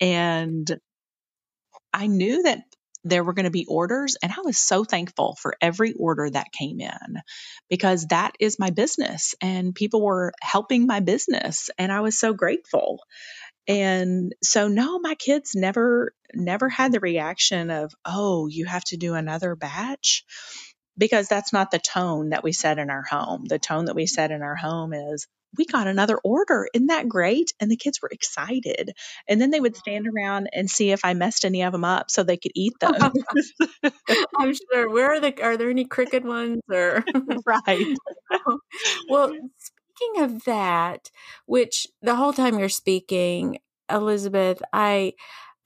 And 0.00 0.70
I 1.92 2.06
knew 2.06 2.42
that 2.44 2.60
there 3.04 3.24
were 3.24 3.32
going 3.32 3.44
to 3.44 3.50
be 3.50 3.66
orders. 3.66 4.16
And 4.22 4.32
I 4.32 4.42
was 4.44 4.58
so 4.58 4.84
thankful 4.84 5.36
for 5.40 5.54
every 5.60 5.92
order 5.92 6.28
that 6.30 6.52
came 6.52 6.80
in 6.80 7.22
because 7.68 8.06
that 8.06 8.32
is 8.38 8.58
my 8.58 8.70
business 8.70 9.34
and 9.40 9.74
people 9.74 10.02
were 10.02 10.32
helping 10.40 10.86
my 10.86 11.00
business. 11.00 11.70
And 11.78 11.90
I 11.90 12.00
was 12.00 12.18
so 12.18 12.32
grateful. 12.32 13.00
And 13.68 14.34
so, 14.42 14.68
no, 14.68 14.98
my 14.98 15.14
kids 15.14 15.54
never, 15.54 16.14
never 16.34 16.68
had 16.68 16.92
the 16.92 17.00
reaction 17.00 17.70
of, 17.70 17.92
oh, 18.04 18.48
you 18.48 18.66
have 18.66 18.84
to 18.84 18.96
do 18.96 19.14
another 19.14 19.54
batch 19.54 20.24
because 20.98 21.28
that's 21.28 21.52
not 21.52 21.70
the 21.70 21.78
tone 21.78 22.30
that 22.30 22.44
we 22.44 22.52
set 22.52 22.78
in 22.78 22.90
our 22.90 23.02
home. 23.02 23.44
The 23.46 23.58
tone 23.58 23.86
that 23.86 23.94
we 23.94 24.06
set 24.06 24.30
in 24.30 24.42
our 24.42 24.56
home 24.56 24.92
is, 24.92 25.26
we 25.56 25.64
got 25.64 25.86
another 25.86 26.18
order. 26.18 26.68
Isn't 26.74 26.86
that 26.88 27.08
great? 27.08 27.52
And 27.60 27.70
the 27.70 27.76
kids 27.76 28.00
were 28.00 28.08
excited. 28.10 28.92
And 29.28 29.40
then 29.40 29.50
they 29.50 29.60
would 29.60 29.76
stand 29.76 30.06
around 30.08 30.48
and 30.52 30.70
see 30.70 30.90
if 30.90 31.04
I 31.04 31.14
messed 31.14 31.44
any 31.44 31.62
of 31.62 31.72
them 31.72 31.84
up 31.84 32.10
so 32.10 32.22
they 32.22 32.36
could 32.36 32.52
eat 32.54 32.74
them. 32.80 32.94
I'm 34.38 34.54
sure. 34.54 34.90
Where 34.90 35.12
are 35.12 35.20
the 35.20 35.42
are 35.42 35.56
there 35.56 35.70
any 35.70 35.84
crooked 35.84 36.24
ones 36.24 36.60
or 36.70 37.04
right. 37.46 37.86
well, 39.08 39.32
speaking 39.58 40.22
of 40.22 40.44
that, 40.44 41.10
which 41.46 41.86
the 42.00 42.16
whole 42.16 42.32
time 42.32 42.58
you're 42.58 42.68
speaking, 42.68 43.58
Elizabeth, 43.90 44.62
I 44.72 45.14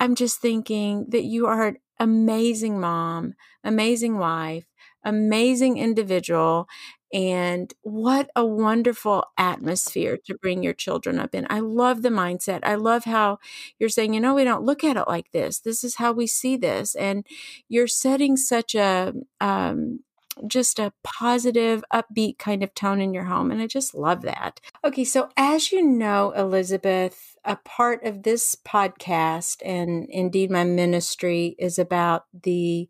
I'm 0.00 0.14
just 0.14 0.40
thinking 0.40 1.06
that 1.10 1.24
you 1.24 1.46
are 1.46 1.68
an 1.68 1.76
amazing 1.98 2.80
mom, 2.80 3.34
amazing 3.64 4.18
wife, 4.18 4.64
amazing 5.04 5.78
individual. 5.78 6.68
And 7.12 7.72
what 7.82 8.30
a 8.34 8.44
wonderful 8.44 9.24
atmosphere 9.38 10.18
to 10.26 10.36
bring 10.36 10.62
your 10.62 10.72
children 10.74 11.18
up 11.18 11.34
in. 11.34 11.46
I 11.48 11.60
love 11.60 12.02
the 12.02 12.08
mindset. 12.08 12.60
I 12.64 12.74
love 12.74 13.04
how 13.04 13.38
you're 13.78 13.88
saying, 13.88 14.14
you 14.14 14.20
know, 14.20 14.34
we 14.34 14.44
don't 14.44 14.64
look 14.64 14.82
at 14.82 14.96
it 14.96 15.06
like 15.06 15.30
this. 15.32 15.60
This 15.60 15.84
is 15.84 15.96
how 15.96 16.12
we 16.12 16.26
see 16.26 16.56
this. 16.56 16.94
And 16.94 17.24
you're 17.68 17.86
setting 17.86 18.36
such 18.36 18.74
a, 18.74 19.12
um, 19.40 20.00
just 20.46 20.78
a 20.78 20.92
positive, 21.02 21.82
upbeat 21.92 22.38
kind 22.38 22.62
of 22.62 22.74
tone 22.74 23.00
in 23.00 23.14
your 23.14 23.24
home. 23.24 23.50
And 23.50 23.62
I 23.62 23.66
just 23.66 23.94
love 23.94 24.22
that. 24.22 24.60
Okay, 24.84 25.04
so 25.04 25.30
as 25.36 25.72
you 25.72 25.82
know, 25.82 26.32
Elizabeth, 26.32 27.36
a 27.44 27.56
part 27.56 28.04
of 28.04 28.22
this 28.22 28.54
podcast 28.54 29.62
and 29.64 30.06
indeed 30.10 30.50
my 30.50 30.64
ministry 30.64 31.56
is 31.58 31.78
about 31.78 32.24
the 32.42 32.88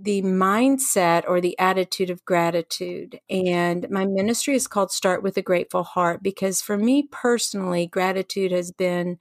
the 0.00 0.22
mindset 0.22 1.24
or 1.26 1.40
the 1.40 1.58
attitude 1.58 2.10
of 2.10 2.24
gratitude. 2.24 3.20
And 3.28 3.88
my 3.90 4.06
ministry 4.06 4.54
is 4.54 4.66
called 4.68 4.92
Start 4.92 5.22
with 5.22 5.36
a 5.36 5.42
Grateful 5.42 5.82
Heart 5.82 6.22
because 6.22 6.62
for 6.62 6.76
me 6.78 7.08
personally, 7.10 7.86
gratitude 7.86 8.52
has 8.52 8.72
been 8.72 9.18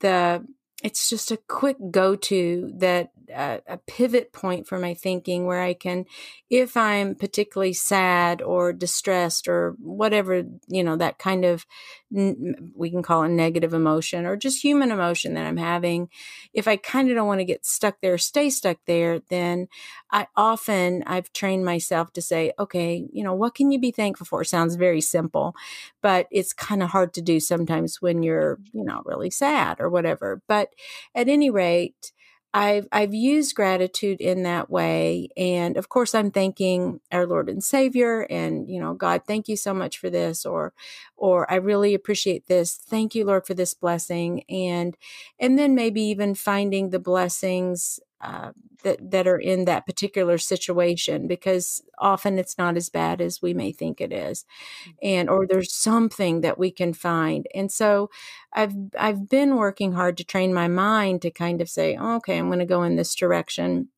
the 0.00 0.46
it's 0.82 1.08
just 1.08 1.30
a 1.32 1.38
quick 1.48 1.76
go 1.90 2.14
to 2.16 2.72
that 2.76 3.10
uh, 3.34 3.58
a 3.66 3.78
pivot 3.78 4.32
point 4.32 4.66
for 4.66 4.78
my 4.78 4.94
thinking 4.94 5.46
where 5.46 5.60
I 5.60 5.74
can, 5.74 6.06
if 6.50 6.76
I'm 6.76 7.14
particularly 7.14 7.72
sad 7.72 8.42
or 8.42 8.72
distressed 8.72 9.48
or 9.48 9.76
whatever, 9.80 10.44
you 10.68 10.82
know, 10.82 10.96
that 10.96 11.18
kind 11.18 11.44
of, 11.44 11.66
we 12.10 12.90
can 12.90 13.02
call 13.02 13.22
it 13.22 13.28
negative 13.28 13.74
emotion 13.74 14.24
or 14.24 14.36
just 14.36 14.64
human 14.64 14.90
emotion 14.90 15.34
that 15.34 15.46
I'm 15.46 15.58
having. 15.58 16.08
If 16.54 16.66
I 16.66 16.76
kind 16.76 17.10
of 17.10 17.16
don't 17.16 17.26
want 17.26 17.40
to 17.40 17.44
get 17.44 17.66
stuck 17.66 18.00
there, 18.00 18.16
stay 18.18 18.48
stuck 18.50 18.78
there, 18.86 19.20
then 19.28 19.68
I 20.10 20.26
often, 20.36 21.02
I've 21.06 21.32
trained 21.32 21.64
myself 21.64 22.12
to 22.14 22.22
say, 22.22 22.52
okay, 22.58 23.06
you 23.12 23.22
know, 23.22 23.34
what 23.34 23.54
can 23.54 23.70
you 23.70 23.78
be 23.78 23.90
thankful 23.90 24.26
for? 24.26 24.42
Sounds 24.44 24.76
very 24.76 25.00
simple, 25.00 25.54
but 26.00 26.26
it's 26.30 26.52
kind 26.52 26.82
of 26.82 26.90
hard 26.90 27.12
to 27.14 27.22
do 27.22 27.40
sometimes 27.40 28.00
when 28.00 28.22
you're, 28.22 28.58
you 28.72 28.84
know, 28.84 29.02
really 29.04 29.30
sad 29.30 29.80
or 29.80 29.90
whatever. 29.90 30.42
But 30.48 30.70
at 31.14 31.28
any 31.28 31.50
rate, 31.50 32.12
I've 32.54 32.88
I've 32.92 33.14
used 33.14 33.54
gratitude 33.54 34.20
in 34.20 34.42
that 34.44 34.70
way, 34.70 35.28
and 35.36 35.76
of 35.76 35.90
course, 35.90 36.14
I'm 36.14 36.30
thanking 36.30 37.00
our 37.12 37.26
Lord 37.26 37.48
and 37.50 37.62
Savior, 37.62 38.22
and 38.30 38.68
you 38.70 38.80
know, 38.80 38.94
God, 38.94 39.22
thank 39.26 39.48
you 39.48 39.56
so 39.56 39.74
much 39.74 39.98
for 39.98 40.08
this, 40.08 40.46
or 40.46 40.72
or 41.16 41.50
I 41.50 41.56
really 41.56 41.92
appreciate 41.94 42.46
this. 42.46 42.74
Thank 42.74 43.14
you, 43.14 43.24
Lord, 43.26 43.46
for 43.46 43.52
this 43.54 43.74
blessing, 43.74 44.44
and 44.48 44.96
and 45.38 45.58
then 45.58 45.74
maybe 45.74 46.00
even 46.02 46.34
finding 46.34 46.90
the 46.90 46.98
blessings 46.98 48.00
uh, 48.20 48.52
that 48.82 49.10
that 49.10 49.26
are 49.26 49.38
in 49.38 49.64
that 49.64 49.86
particular 49.86 50.38
situation 50.38 51.26
because 51.26 51.82
often 51.98 52.38
it's 52.38 52.58
not 52.58 52.76
as 52.76 52.88
bad 52.88 53.20
as 53.20 53.42
we 53.42 53.54
may 53.54 53.72
think 53.72 54.00
it 54.00 54.12
is. 54.12 54.44
And 55.02 55.28
or 55.28 55.46
there's 55.46 55.72
something 55.72 56.40
that 56.42 56.58
we 56.58 56.70
can 56.70 56.92
find. 56.92 57.46
And 57.54 57.70
so 57.72 58.10
i've 58.54 58.72
i've 58.98 59.28
been 59.28 59.56
working 59.56 59.92
hard 59.92 60.16
to 60.16 60.24
train 60.24 60.54
my 60.54 60.66
mind 60.68 61.20
to 61.20 61.30
kind 61.30 61.60
of 61.60 61.68
say 61.68 61.94
oh, 62.00 62.16
okay 62.16 62.38
i'm 62.38 62.46
going 62.46 62.58
to 62.58 62.64
go 62.64 62.82
in 62.82 62.96
this 62.96 63.14
direction 63.14 63.88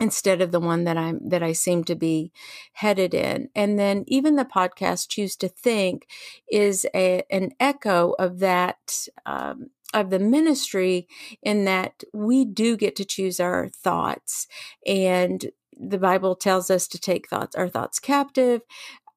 instead 0.00 0.40
of 0.40 0.52
the 0.52 0.60
one 0.60 0.84
that 0.84 0.96
I'm 0.96 1.28
that 1.28 1.42
I 1.42 1.52
seem 1.52 1.84
to 1.84 1.94
be 1.94 2.32
headed 2.72 3.14
in. 3.14 3.48
And 3.54 3.78
then 3.78 4.04
even 4.06 4.36
the 4.36 4.44
podcast 4.44 5.08
choose 5.08 5.36
to 5.36 5.48
think 5.48 6.06
is 6.50 6.86
a, 6.94 7.22
an 7.30 7.52
echo 7.58 8.14
of 8.18 8.38
that 8.38 9.08
um, 9.26 9.70
of 9.94 10.10
the 10.10 10.18
ministry 10.18 11.08
in 11.42 11.64
that 11.64 12.04
we 12.12 12.44
do 12.44 12.76
get 12.76 12.96
to 12.96 13.04
choose 13.04 13.40
our 13.40 13.68
thoughts. 13.68 14.46
And 14.86 15.50
the 15.80 15.98
bible 15.98 16.34
tells 16.34 16.70
us 16.70 16.88
to 16.88 16.98
take 16.98 17.28
thoughts 17.28 17.54
our 17.54 17.68
thoughts 17.68 18.00
captive 18.00 18.62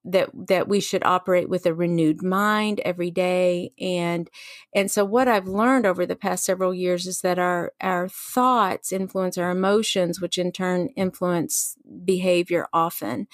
that 0.04 0.30
that 0.48 0.68
we 0.68 0.80
should 0.80 1.04
operate 1.04 1.48
with 1.50 1.66
a 1.66 1.74
renewed 1.74 2.24
mind 2.24 2.80
every 2.82 3.12
day. 3.12 3.72
And 3.80 4.30
and 4.74 4.90
so 4.90 5.06
what 5.06 5.28
i've 5.28 5.48
learned 5.48 5.86
over 5.86 6.06
the 6.06 6.16
past 6.16 6.44
several 6.44 6.74
years 6.74 7.06
is 7.06 7.22
that 7.22 7.38
our 7.38 7.74
our 7.82 8.08
thoughts 8.08 8.92
influence 8.92 9.38
our 9.38 9.52
emotions 9.52 10.20
which 10.20 10.38
in 10.38 10.52
turn 10.52 10.90
influence 10.96 11.76
behavior 12.04 12.68
often. 12.74 13.28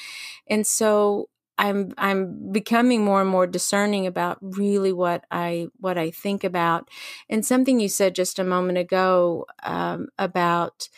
And 0.49 0.67
so 0.67 1.29
I'm 1.57 1.93
I'm 1.97 2.51
becoming 2.51 3.03
more 3.03 3.21
and 3.21 3.29
more 3.29 3.47
discerning 3.47 4.05
about 4.07 4.37
really 4.41 4.93
what 4.93 5.25
I 5.31 5.67
what 5.79 5.97
I 5.97 6.11
think 6.11 6.43
about, 6.43 6.89
and 7.29 7.45
something 7.45 7.79
you 7.79 7.89
said 7.89 8.15
just 8.15 8.39
a 8.39 8.43
moment 8.43 8.77
ago 8.77 9.45
um, 9.63 10.07
about 10.19 10.89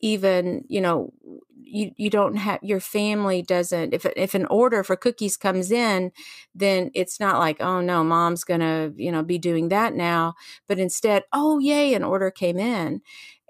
even 0.00 0.64
you 0.68 0.80
know 0.80 1.12
you 1.64 1.92
you 1.96 2.08
don't 2.08 2.36
have 2.36 2.60
your 2.62 2.80
family 2.80 3.42
doesn't 3.42 3.92
if 3.92 4.06
if 4.16 4.34
an 4.34 4.46
order 4.46 4.82
for 4.84 4.96
cookies 4.96 5.36
comes 5.36 5.70
in 5.72 6.12
then 6.54 6.90
it's 6.94 7.18
not 7.20 7.38
like 7.38 7.60
oh 7.60 7.80
no 7.80 8.02
mom's 8.04 8.44
gonna 8.44 8.92
you 8.96 9.10
know 9.12 9.22
be 9.22 9.38
doing 9.38 9.68
that 9.68 9.94
now 9.94 10.34
but 10.68 10.78
instead 10.78 11.24
oh 11.32 11.58
yay 11.58 11.94
an 11.94 12.04
order 12.04 12.30
came 12.30 12.58
in. 12.58 13.02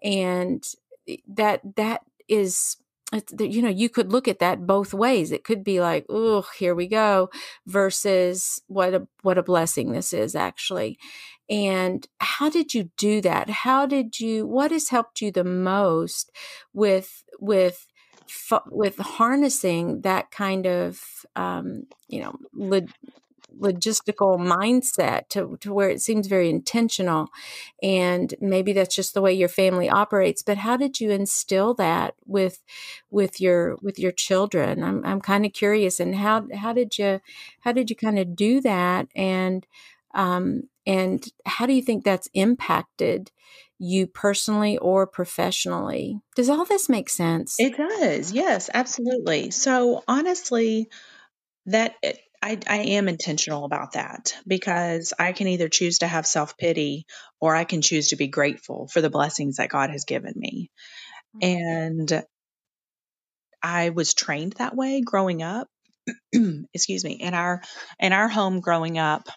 And 0.02 0.64
that 1.26 1.60
that 1.76 2.02
is 2.28 2.76
you 3.38 3.62
know 3.62 3.68
you 3.68 3.88
could 3.88 4.12
look 4.12 4.28
at 4.28 4.38
that 4.38 4.66
both 4.66 4.92
ways. 4.92 5.32
It 5.32 5.44
could 5.44 5.64
be 5.64 5.80
like 5.80 6.06
oh 6.08 6.46
here 6.58 6.74
we 6.74 6.86
go 6.86 7.30
versus 7.66 8.60
what 8.66 8.94
a 8.94 9.06
what 9.22 9.38
a 9.38 9.42
blessing 9.42 9.92
this 9.92 10.12
is 10.12 10.34
actually. 10.34 10.98
And 11.50 12.06
how 12.20 12.50
did 12.50 12.74
you 12.74 12.90
do 12.98 13.22
that? 13.22 13.48
How 13.48 13.86
did 13.86 14.20
you 14.20 14.46
what 14.46 14.70
has 14.70 14.90
helped 14.90 15.20
you 15.22 15.30
the 15.30 15.44
most 15.44 16.30
with 16.72 17.24
with 17.40 17.86
with 18.70 18.98
harnessing 18.98 20.02
that 20.02 20.30
kind 20.30 20.66
of 20.66 21.00
um, 21.36 21.84
you 22.08 22.20
know 22.20 22.36
logistical 23.58 24.38
mindset 24.38 25.28
to, 25.28 25.56
to 25.60 25.72
where 25.72 25.88
it 25.88 26.00
seems 26.00 26.26
very 26.26 26.50
intentional 26.50 27.28
and 27.82 28.34
maybe 28.40 28.72
that's 28.72 28.94
just 28.94 29.14
the 29.14 29.22
way 29.22 29.32
your 29.32 29.48
family 29.48 29.88
operates 29.88 30.42
but 30.42 30.58
how 30.58 30.76
did 30.76 31.00
you 31.00 31.10
instill 31.10 31.74
that 31.74 32.14
with 32.26 32.62
with 33.10 33.40
your 33.40 33.76
with 33.82 33.98
your 33.98 34.12
children? 34.12 34.82
I'm, 34.82 35.04
I'm 35.04 35.20
kind 35.20 35.46
of 35.46 35.52
curious 35.52 36.00
and 36.00 36.14
how 36.14 36.46
how 36.54 36.72
did 36.72 36.98
you 36.98 37.20
how 37.60 37.72
did 37.72 37.90
you 37.90 37.96
kind 37.96 38.18
of 38.18 38.36
do 38.36 38.60
that? 38.60 39.08
And 39.14 39.66
um 40.14 40.64
and 40.86 41.24
how 41.44 41.66
do 41.66 41.72
you 41.72 41.82
think 41.82 42.04
that's 42.04 42.28
impacted 42.34 43.30
you 43.78 44.06
personally 44.06 44.76
or 44.78 45.06
professionally? 45.06 46.20
Does 46.34 46.48
all 46.48 46.64
this 46.64 46.88
make 46.88 47.08
sense? 47.08 47.56
It 47.58 47.76
does 47.76 48.32
yes 48.32 48.70
absolutely. 48.72 49.50
So 49.50 50.02
honestly 50.06 50.88
that 51.66 51.94
I, 52.42 52.58
I 52.68 52.76
am 52.78 53.08
intentional 53.08 53.64
about 53.64 53.92
that 53.92 54.34
because 54.46 55.12
I 55.18 55.32
can 55.32 55.48
either 55.48 55.68
choose 55.68 55.98
to 55.98 56.06
have 56.06 56.26
self 56.26 56.56
pity 56.56 57.04
or 57.40 57.54
I 57.54 57.64
can 57.64 57.82
choose 57.82 58.08
to 58.08 58.16
be 58.16 58.28
grateful 58.28 58.88
for 58.88 59.00
the 59.00 59.10
blessings 59.10 59.56
that 59.56 59.70
God 59.70 59.90
has 59.90 60.04
given 60.04 60.34
me. 60.36 60.70
Mm-hmm. 61.42 62.12
And 62.12 62.24
I 63.62 63.90
was 63.90 64.14
trained 64.14 64.54
that 64.58 64.76
way 64.76 65.00
growing 65.00 65.42
up. 65.42 65.68
Excuse 66.74 67.04
me. 67.04 67.14
In 67.20 67.34
our 67.34 67.62
in 67.98 68.12
our 68.12 68.28
home 68.28 68.60
growing 68.60 68.98
up, 68.98 69.28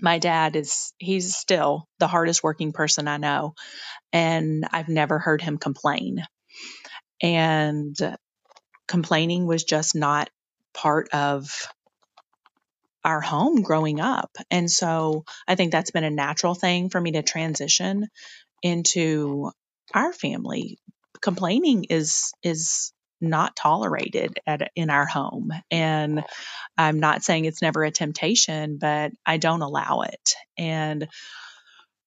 my 0.00 0.18
dad 0.18 0.56
is 0.56 0.92
he's 0.98 1.36
still 1.36 1.86
the 1.98 2.08
hardest 2.08 2.42
working 2.42 2.72
person 2.72 3.06
I 3.06 3.18
know 3.18 3.54
and 4.12 4.66
I've 4.72 4.88
never 4.88 5.18
heard 5.18 5.42
him 5.42 5.58
complain. 5.58 6.24
And 7.22 7.96
complaining 8.88 9.46
was 9.46 9.64
just 9.64 9.94
not 9.94 10.30
part 10.74 11.10
of 11.12 11.68
our 13.04 13.20
home 13.20 13.62
growing 13.62 14.00
up. 14.00 14.30
And 14.50 14.70
so 14.70 15.24
I 15.48 15.54
think 15.54 15.72
that's 15.72 15.90
been 15.90 16.04
a 16.04 16.10
natural 16.10 16.54
thing 16.54 16.90
for 16.90 17.00
me 17.00 17.12
to 17.12 17.22
transition 17.22 18.08
into 18.62 19.50
our 19.94 20.12
family. 20.12 20.78
Complaining 21.20 21.84
is 21.90 22.32
is 22.42 22.92
not 23.20 23.54
tolerated 23.54 24.40
at 24.46 24.70
in 24.74 24.90
our 24.90 25.04
home. 25.06 25.52
And 25.70 26.24
I'm 26.78 27.00
not 27.00 27.22
saying 27.22 27.44
it's 27.44 27.62
never 27.62 27.84
a 27.84 27.90
temptation, 27.90 28.78
but 28.78 29.12
I 29.26 29.36
don't 29.36 29.62
allow 29.62 30.00
it. 30.02 30.34
And 30.56 31.08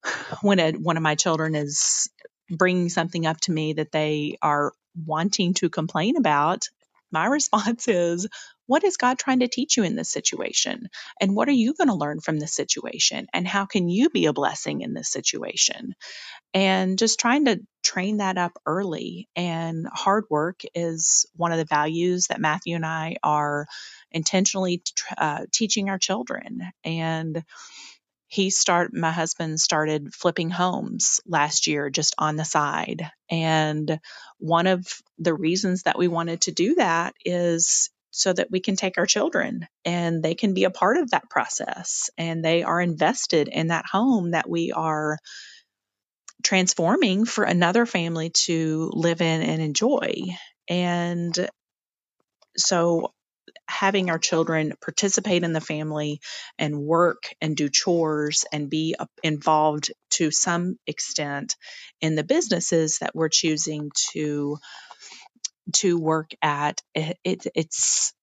when 0.42 0.60
a, 0.60 0.72
one 0.72 0.98
of 0.98 1.04
my 1.04 1.16
children 1.16 1.56
is 1.56 2.10
bringing 2.50 2.90
something 2.90 3.26
up 3.26 3.40
to 3.42 3.52
me 3.52 3.74
that 3.74 3.92
they 3.92 4.38
are 4.42 4.74
wanting 5.06 5.54
to 5.56 5.70
complain 5.70 6.18
about, 6.18 6.68
My 7.12 7.26
response 7.38 7.88
is, 7.88 8.28
what 8.66 8.84
is 8.84 8.98
God 8.98 9.20
trying 9.20 9.40
to 9.40 9.48
teach 9.48 9.78
you 9.78 9.84
in 9.84 9.96
this 9.96 10.10
situation? 10.10 10.90
And 11.20 11.36
what 11.36 11.50
are 11.50 11.54
you 11.54 11.74
going 11.74 11.90
to 11.90 11.96
learn 11.96 12.20
from 12.20 12.40
this 12.40 12.54
situation? 12.54 13.28
And 13.34 13.48
how 13.48 13.66
can 13.66 13.90
you 13.90 14.10
be 14.10 14.26
a 14.26 14.34
blessing 14.34 14.82
in 14.82 14.94
this 14.94 15.10
situation? 15.10 15.96
And 16.54 16.98
just 16.98 17.20
trying 17.20 17.46
to 17.46 17.62
train 17.84 18.18
that 18.18 18.38
up 18.38 18.54
early. 18.66 19.28
And 19.36 19.88
hard 19.92 20.26
work 20.30 20.62
is 20.76 21.26
one 21.36 21.52
of 21.52 21.58
the 21.58 21.66
values 21.66 22.28
that 22.28 22.42
Matthew 22.42 22.76
and 22.76 22.86
I 22.86 23.18
are 23.24 23.68
intentionally 24.12 24.84
uh, 25.18 25.46
teaching 25.52 25.90
our 25.90 26.00
children. 26.00 26.62
And 26.84 27.44
he 28.28 28.50
start 28.50 28.94
my 28.94 29.12
husband 29.12 29.60
started 29.60 30.12
flipping 30.14 30.50
homes 30.50 31.20
last 31.28 31.68
year 31.68 31.92
just 31.92 32.16
on 32.18 32.36
the 32.36 32.44
side 32.44 33.08
and 33.30 34.00
one 34.40 34.66
of 34.66 34.88
the 35.20 35.36
reasons 35.36 35.84
that 35.84 36.00
we 36.00 36.08
wanted 36.08 36.42
to 36.42 36.52
do 36.52 36.76
that 36.76 37.14
is 37.24 37.92
so 38.16 38.32
that 38.32 38.52
we 38.52 38.60
can 38.60 38.76
take 38.76 39.00
our 39.00 39.08
children 39.08 39.68
and 39.84 40.22
they 40.22 40.36
can 40.36 40.54
be 40.54 40.66
a 40.66 40.70
part 40.70 40.98
of 40.98 41.10
that 41.10 41.30
process 41.32 42.12
and 42.16 42.46
they 42.46 42.62
are 42.62 42.80
invested 42.80 43.48
in 43.48 43.68
that 43.68 43.86
home 43.92 44.32
that 44.32 44.48
we 44.48 44.72
are 44.72 45.18
transforming 46.44 47.26
for 47.26 47.44
another 47.44 47.88
family 47.88 48.30
to 48.30 48.92
live 48.94 49.20
in 49.20 49.42
and 49.42 49.64
enjoy. 49.64 50.14
And 50.70 51.50
so 52.56 53.12
having 53.68 54.12
our 54.12 54.20
children 54.20 54.74
participate 54.80 55.44
in 55.44 55.54
the 55.54 55.62
family 55.62 56.22
and 56.60 56.80
work 56.80 57.24
and 57.42 57.58
do 57.58 57.68
chores 57.68 58.46
and 58.54 58.70
be 58.70 58.96
involved 59.24 59.92
to 60.12 60.30
some 60.30 60.78
extent 60.86 61.56
in 62.00 62.16
the 62.16 62.24
businesses 62.24 63.00
that 63.00 63.16
we're 63.16 63.30
choosing 63.30 63.90
to 64.12 64.58
to 65.72 65.98
work 65.98 66.32
at 66.42 66.82
it, 66.94 67.18
it, 67.24 67.48
it's 67.56 68.14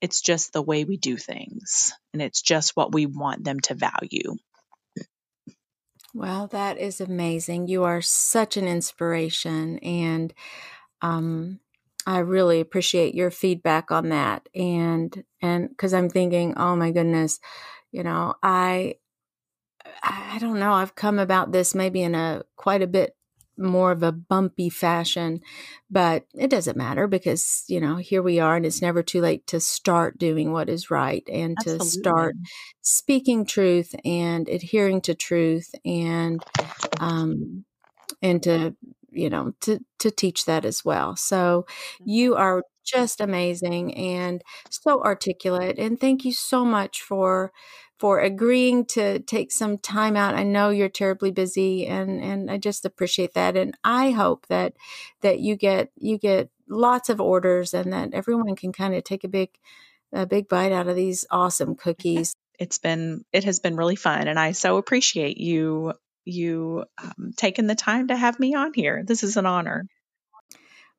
it's 0.00 0.20
just 0.20 0.52
the 0.52 0.62
way 0.62 0.84
we 0.84 0.96
do 0.96 1.16
things 1.16 1.92
and 2.12 2.20
it's 2.20 2.42
just 2.42 2.76
what 2.76 2.92
we 2.92 3.06
want 3.06 3.44
them 3.44 3.60
to 3.60 3.74
value 3.74 4.36
well 6.14 6.46
that 6.48 6.78
is 6.78 7.00
amazing 7.00 7.66
you 7.66 7.84
are 7.84 8.02
such 8.02 8.56
an 8.56 8.66
inspiration 8.66 9.78
and 9.78 10.34
um 11.00 11.58
I 12.06 12.18
really 12.18 12.60
appreciate 12.60 13.14
your 13.14 13.30
feedback 13.30 13.90
on 13.90 14.08
that. 14.08 14.48
And, 14.54 15.24
and 15.40 15.70
cause 15.76 15.94
I'm 15.94 16.08
thinking, 16.08 16.54
oh 16.56 16.74
my 16.74 16.90
goodness, 16.90 17.38
you 17.92 18.02
know, 18.02 18.34
I, 18.42 18.96
I 20.02 20.38
don't 20.40 20.58
know. 20.58 20.72
I've 20.72 20.94
come 20.94 21.18
about 21.18 21.52
this 21.52 21.74
maybe 21.74 22.02
in 22.02 22.14
a 22.14 22.42
quite 22.56 22.82
a 22.82 22.86
bit 22.86 23.14
more 23.58 23.92
of 23.92 24.02
a 24.02 24.12
bumpy 24.12 24.70
fashion, 24.70 25.40
but 25.90 26.24
it 26.34 26.48
doesn't 26.48 26.76
matter 26.76 27.06
because, 27.06 27.64
you 27.68 27.80
know, 27.80 27.96
here 27.96 28.22
we 28.22 28.40
are 28.40 28.56
and 28.56 28.66
it's 28.66 28.82
never 28.82 29.02
too 29.02 29.20
late 29.20 29.46
to 29.48 29.60
start 29.60 30.18
doing 30.18 30.52
what 30.52 30.68
is 30.68 30.90
right 30.90 31.22
and 31.30 31.56
Absolutely. 31.58 31.84
to 31.84 31.90
start 31.90 32.34
speaking 32.80 33.44
truth 33.44 33.94
and 34.04 34.48
adhering 34.48 35.00
to 35.02 35.14
truth 35.14 35.74
and, 35.84 36.42
um, 37.00 37.64
and 38.22 38.42
to 38.42 38.74
you 39.12 39.28
know 39.28 39.52
to 39.60 39.78
to 39.98 40.10
teach 40.10 40.46
that 40.46 40.64
as 40.64 40.84
well 40.84 41.14
so 41.14 41.66
you 42.04 42.32
mm-hmm. 42.32 42.40
are 42.40 42.62
just 42.84 43.20
amazing 43.20 43.94
and 43.94 44.42
so 44.70 45.02
articulate 45.02 45.78
and 45.78 46.00
thank 46.00 46.24
you 46.24 46.32
so 46.32 46.64
much 46.64 47.00
for 47.00 47.52
for 48.02 48.18
agreeing 48.18 48.84
to 48.84 49.20
take 49.20 49.52
some 49.52 49.78
time 49.78 50.16
out 50.16 50.34
i 50.34 50.42
know 50.42 50.70
you're 50.70 50.88
terribly 50.88 51.30
busy 51.30 51.86
and 51.86 52.20
and 52.20 52.50
i 52.50 52.58
just 52.58 52.84
appreciate 52.84 53.32
that 53.34 53.56
and 53.56 53.76
i 53.84 54.10
hope 54.10 54.44
that 54.48 54.72
that 55.20 55.38
you 55.38 55.54
get 55.54 55.92
you 55.96 56.18
get 56.18 56.50
lots 56.68 57.08
of 57.08 57.20
orders 57.20 57.72
and 57.72 57.92
that 57.92 58.12
everyone 58.12 58.56
can 58.56 58.72
kind 58.72 58.92
of 58.92 59.04
take 59.04 59.22
a 59.22 59.28
big 59.28 59.50
a 60.12 60.26
big 60.26 60.48
bite 60.48 60.72
out 60.72 60.88
of 60.88 60.96
these 60.96 61.24
awesome 61.30 61.76
cookies 61.76 62.34
it's 62.58 62.78
been 62.78 63.24
it 63.32 63.44
has 63.44 63.60
been 63.60 63.76
really 63.76 63.94
fun 63.94 64.26
and 64.26 64.36
i 64.36 64.50
so 64.50 64.78
appreciate 64.78 65.38
you 65.38 65.92
you 66.24 66.84
um, 67.02 67.32
taking 67.36 67.68
the 67.68 67.74
time 67.74 68.08
to 68.08 68.16
have 68.16 68.38
me 68.38 68.54
on 68.54 68.72
here. 68.74 69.02
This 69.04 69.22
is 69.22 69.36
an 69.36 69.46
honor. 69.46 69.86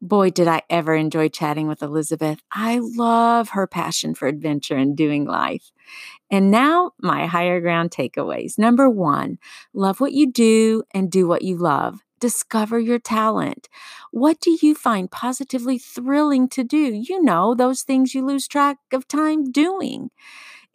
Boy, 0.04 0.32
did 0.32 0.50
I 0.50 0.64
ever 0.70 0.96
enjoy 0.96 1.30
chatting 1.30 1.70
with 1.70 1.82
Elizabeth. 1.82 2.40
I 2.52 2.80
love 2.82 3.52
her 3.52 3.66
passion 3.68 4.16
for 4.16 4.28
adventure 4.28 4.76
and 4.76 4.98
doing 4.98 5.24
life. 5.24 5.72
And 6.30 6.52
now, 6.52 6.92
my 7.02 7.26
higher 7.26 7.62
ground 7.62 7.92
takeaways. 7.92 8.60
Number 8.60 8.90
one, 8.90 9.38
love 9.74 10.02
what 10.02 10.12
you 10.12 10.30
do 10.30 10.84
and 10.94 11.10
do 11.10 11.26
what 11.26 11.44
you 11.44 11.56
love. 11.56 12.02
Discover 12.20 12.80
your 12.80 13.00
talent. 13.00 13.70
What 14.12 14.42
do 14.42 14.58
you 14.62 14.76
find 14.76 15.10
positively 15.10 15.78
thrilling 15.78 16.50
to 16.50 16.66
do? 16.66 16.78
You 17.08 17.24
know, 17.24 17.56
those 17.56 17.84
things 17.84 18.14
you 18.14 18.26
lose 18.26 18.46
track 18.46 18.80
of 18.92 19.08
time 19.08 19.54
doing. 19.54 20.10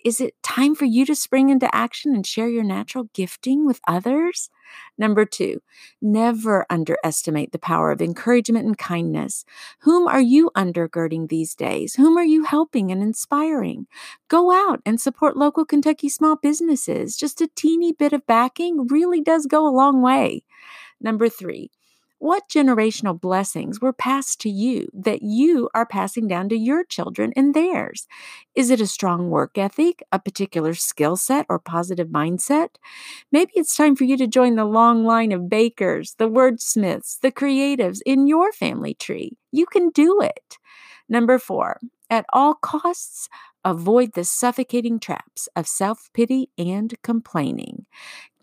Is 0.05 0.21
it 0.21 0.35
time 0.43 0.75
for 0.75 0.85
you 0.85 1.05
to 1.07 1.15
spring 1.15 1.51
into 1.51 1.73
action 1.75 2.15
and 2.15 2.27
share 2.27 2.49
your 2.49 2.63
natural 2.63 3.09
gifting 3.15 3.67
with 3.67 3.81
others? 3.89 4.51
Number 4.97 5.25
two, 5.25 5.61
never 6.01 6.67
underestimate 6.71 7.53
the 7.53 7.59
power 7.59 7.91
of 7.91 8.01
encouragement 8.01 8.67
and 8.67 8.79
kindness. 8.79 9.45
Whom 9.81 10.07
are 10.07 10.21
you 10.21 10.51
undergirding 10.57 11.29
these 11.29 11.55
days? 11.55 11.95
Whom 11.97 12.17
are 12.17 12.25
you 12.25 12.45
helping 12.45 12.93
and 12.93 13.03
inspiring? 13.03 13.87
Go 14.29 14.53
out 14.53 14.81
and 14.87 15.01
support 15.01 15.37
local 15.37 15.65
Kentucky 15.65 16.09
small 16.09 16.37
businesses. 16.37 17.17
Just 17.17 17.41
a 17.41 17.51
teeny 17.55 17.93
bit 17.93 18.13
of 18.13 18.27
backing 18.27 18.87
really 18.87 19.21
does 19.21 19.47
go 19.47 19.67
a 19.67 19.75
long 19.75 20.03
way. 20.03 20.45
Number 21.01 21.29
three, 21.29 21.71
what 22.19 22.49
generational 22.49 23.19
blessings 23.21 23.81
were 23.81 23.93
passed 23.93 24.41
to 24.41 24.51
you 24.51 24.89
that 24.93 25.23
you 25.23 25.69
are 25.75 25.87
passing 25.87 26.27
down 26.29 26.49
to 26.49 26.57
your 26.57 26.85
children 26.85 27.33
and 27.37 27.55
theirs? 27.55 28.07
Is 28.55 28.71
it 28.71 28.81
a 28.81 28.87
strong 28.87 29.31
work 29.31 29.57
ethic, 29.57 30.03
a 30.11 30.19
particular 30.19 30.75
skill 30.75 31.17
set, 31.17 31.47
or 31.49 31.59
positive 31.59 32.09
mindset? 32.09 32.71
Maybe 33.31 33.53
it's 33.55 33.77
time 33.77 33.97
for 33.97 34.05
you 34.05 34.17
to 34.17 34.27
join 34.27 34.57
the 34.57 34.65
long 34.65 35.05
line 35.05 35.33
of 35.33 35.49
bakers, 35.49 36.15
the 36.19 36.29
wordsmiths, 36.29 37.21
the 37.21 37.33
creatives 37.33 38.01
in 38.05 38.27
your 38.27 38.53
family 38.53 38.95
tree. 38.95 39.37
You 39.53 39.67
can 39.67 39.91
do 39.91 40.21
it. 40.21 40.59
Number 41.09 41.39
four, 41.39 41.79
at 42.11 42.27
all 42.33 42.55
costs, 42.55 43.29
avoid 43.65 44.13
the 44.15 44.25
suffocating 44.25 44.99
traps 44.99 45.49
of 45.57 45.67
self 45.67 46.11
pity 46.15 46.51
and 46.59 46.95
complaining. 47.03 47.87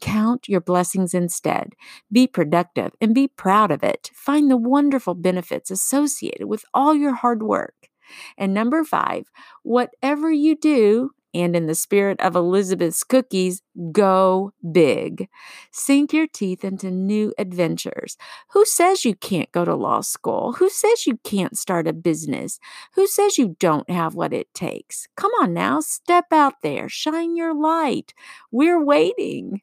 Count 0.06 0.48
your 0.48 0.62
blessings 0.62 1.16
instead. 1.16 1.74
Be 2.12 2.28
productive 2.28 2.92
and 3.02 3.16
be 3.16 3.28
proud 3.28 3.72
of 3.72 3.84
it. 3.84 4.12
Find 4.14 4.52
the 4.52 4.56
wonderful 4.58 5.16
benefits 5.16 5.72
associated 5.72 6.46
with 6.46 6.64
all 6.76 6.94
your 6.94 7.16
hard 7.16 7.42
work. 7.42 7.90
And 8.38 8.54
number 8.54 8.84
five, 8.84 9.32
whatever 9.64 10.32
you 10.32 10.56
do, 10.56 11.10
and 11.34 11.56
in 11.56 11.66
the 11.66 11.74
spirit 11.76 12.22
of 12.22 12.36
Elizabeth's 12.36 13.04
cookies, 13.04 13.64
go 13.92 14.54
big. 14.72 15.28
Sink 15.72 16.14
your 16.14 16.28
teeth 16.28 16.64
into 16.64 16.92
new 16.92 17.34
adventures. 17.40 18.16
Who 18.52 18.64
says 18.64 19.06
you 19.06 19.16
can't 19.16 19.52
go 19.52 19.66
to 19.66 19.76
law 19.76 20.02
school? 20.02 20.54
Who 20.54 20.70
says 20.70 21.08
you 21.08 21.18
can't 21.24 21.58
start 21.58 21.88
a 21.88 21.94
business? 21.94 22.60
Who 22.94 23.08
says 23.08 23.40
you 23.40 23.58
don't 23.60 23.90
have 23.90 24.14
what 24.14 24.34
it 24.34 24.54
takes? 24.54 25.08
Come 25.18 25.32
on 25.42 25.52
now, 25.52 25.82
step 25.82 26.26
out 26.32 26.62
there, 26.62 26.88
shine 26.88 27.36
your 27.36 27.56
light. 27.56 28.14
We're 28.52 28.82
waiting. 28.84 29.62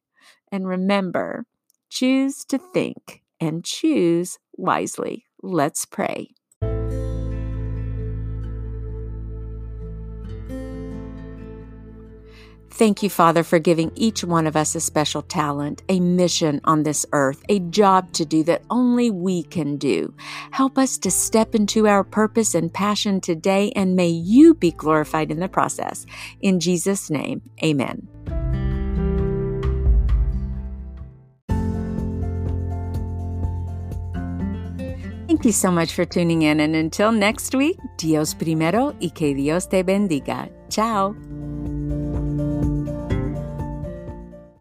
And 0.53 0.69
remember, 0.69 1.47
choose 1.91 2.45
to 2.45 2.59
think 2.59 3.23
and 3.41 3.65
choose 3.65 4.39
wisely. 4.57 5.25
Let's 5.43 5.85
pray. 5.87 6.35
Thank 12.75 13.03
you, 13.03 13.11
Father, 13.11 13.43
for 13.43 13.59
giving 13.59 13.93
each 13.95 14.25
one 14.25 14.47
of 14.47 14.57
us 14.57 14.75
a 14.75 14.81
special 14.81 15.21
talent, 15.21 15.83
a 15.91 16.01
mission 16.01 16.61
on 16.65 16.83
this 16.83 17.05
earth, 17.13 17.43
a 17.51 17.59
job 17.59 18.13
to 18.15 18.25
do 18.25 18.43
that 18.45 18.63
only 18.71 19.11
we 19.11 19.43
can 19.43 19.77
do. 19.77 20.15
Help 20.53 20.79
us 20.79 20.97
to 20.99 21.11
step 21.11 21.55
into 21.55 21.87
our 21.87 22.03
purpose 22.03 22.55
and 22.55 22.73
passion 22.73 23.21
today, 23.21 23.73
and 23.77 23.95
may 23.95 24.09
you 24.09 24.55
be 24.55 24.71
glorified 24.71 25.31
in 25.31 25.39
the 25.39 25.49
process. 25.49 26.07
In 26.41 26.61
Jesus' 26.61 27.11
name, 27.11 27.43
amen. 27.63 28.09
Thank 35.33 35.47
you 35.47 35.53
so 35.53 35.71
much 35.71 35.95
for 35.95 36.05
tuning 36.05 36.43
in, 36.43 36.61
and 36.61 36.77
until 36.77 37.11
next 37.11 37.55
week, 37.55 37.79
Dios 37.97 38.35
primero 38.35 38.95
y 39.01 39.13
que 39.15 39.35
Dios 39.35 39.67
te 39.67 39.83
bendiga. 39.83 40.51
Ciao. 40.69 41.17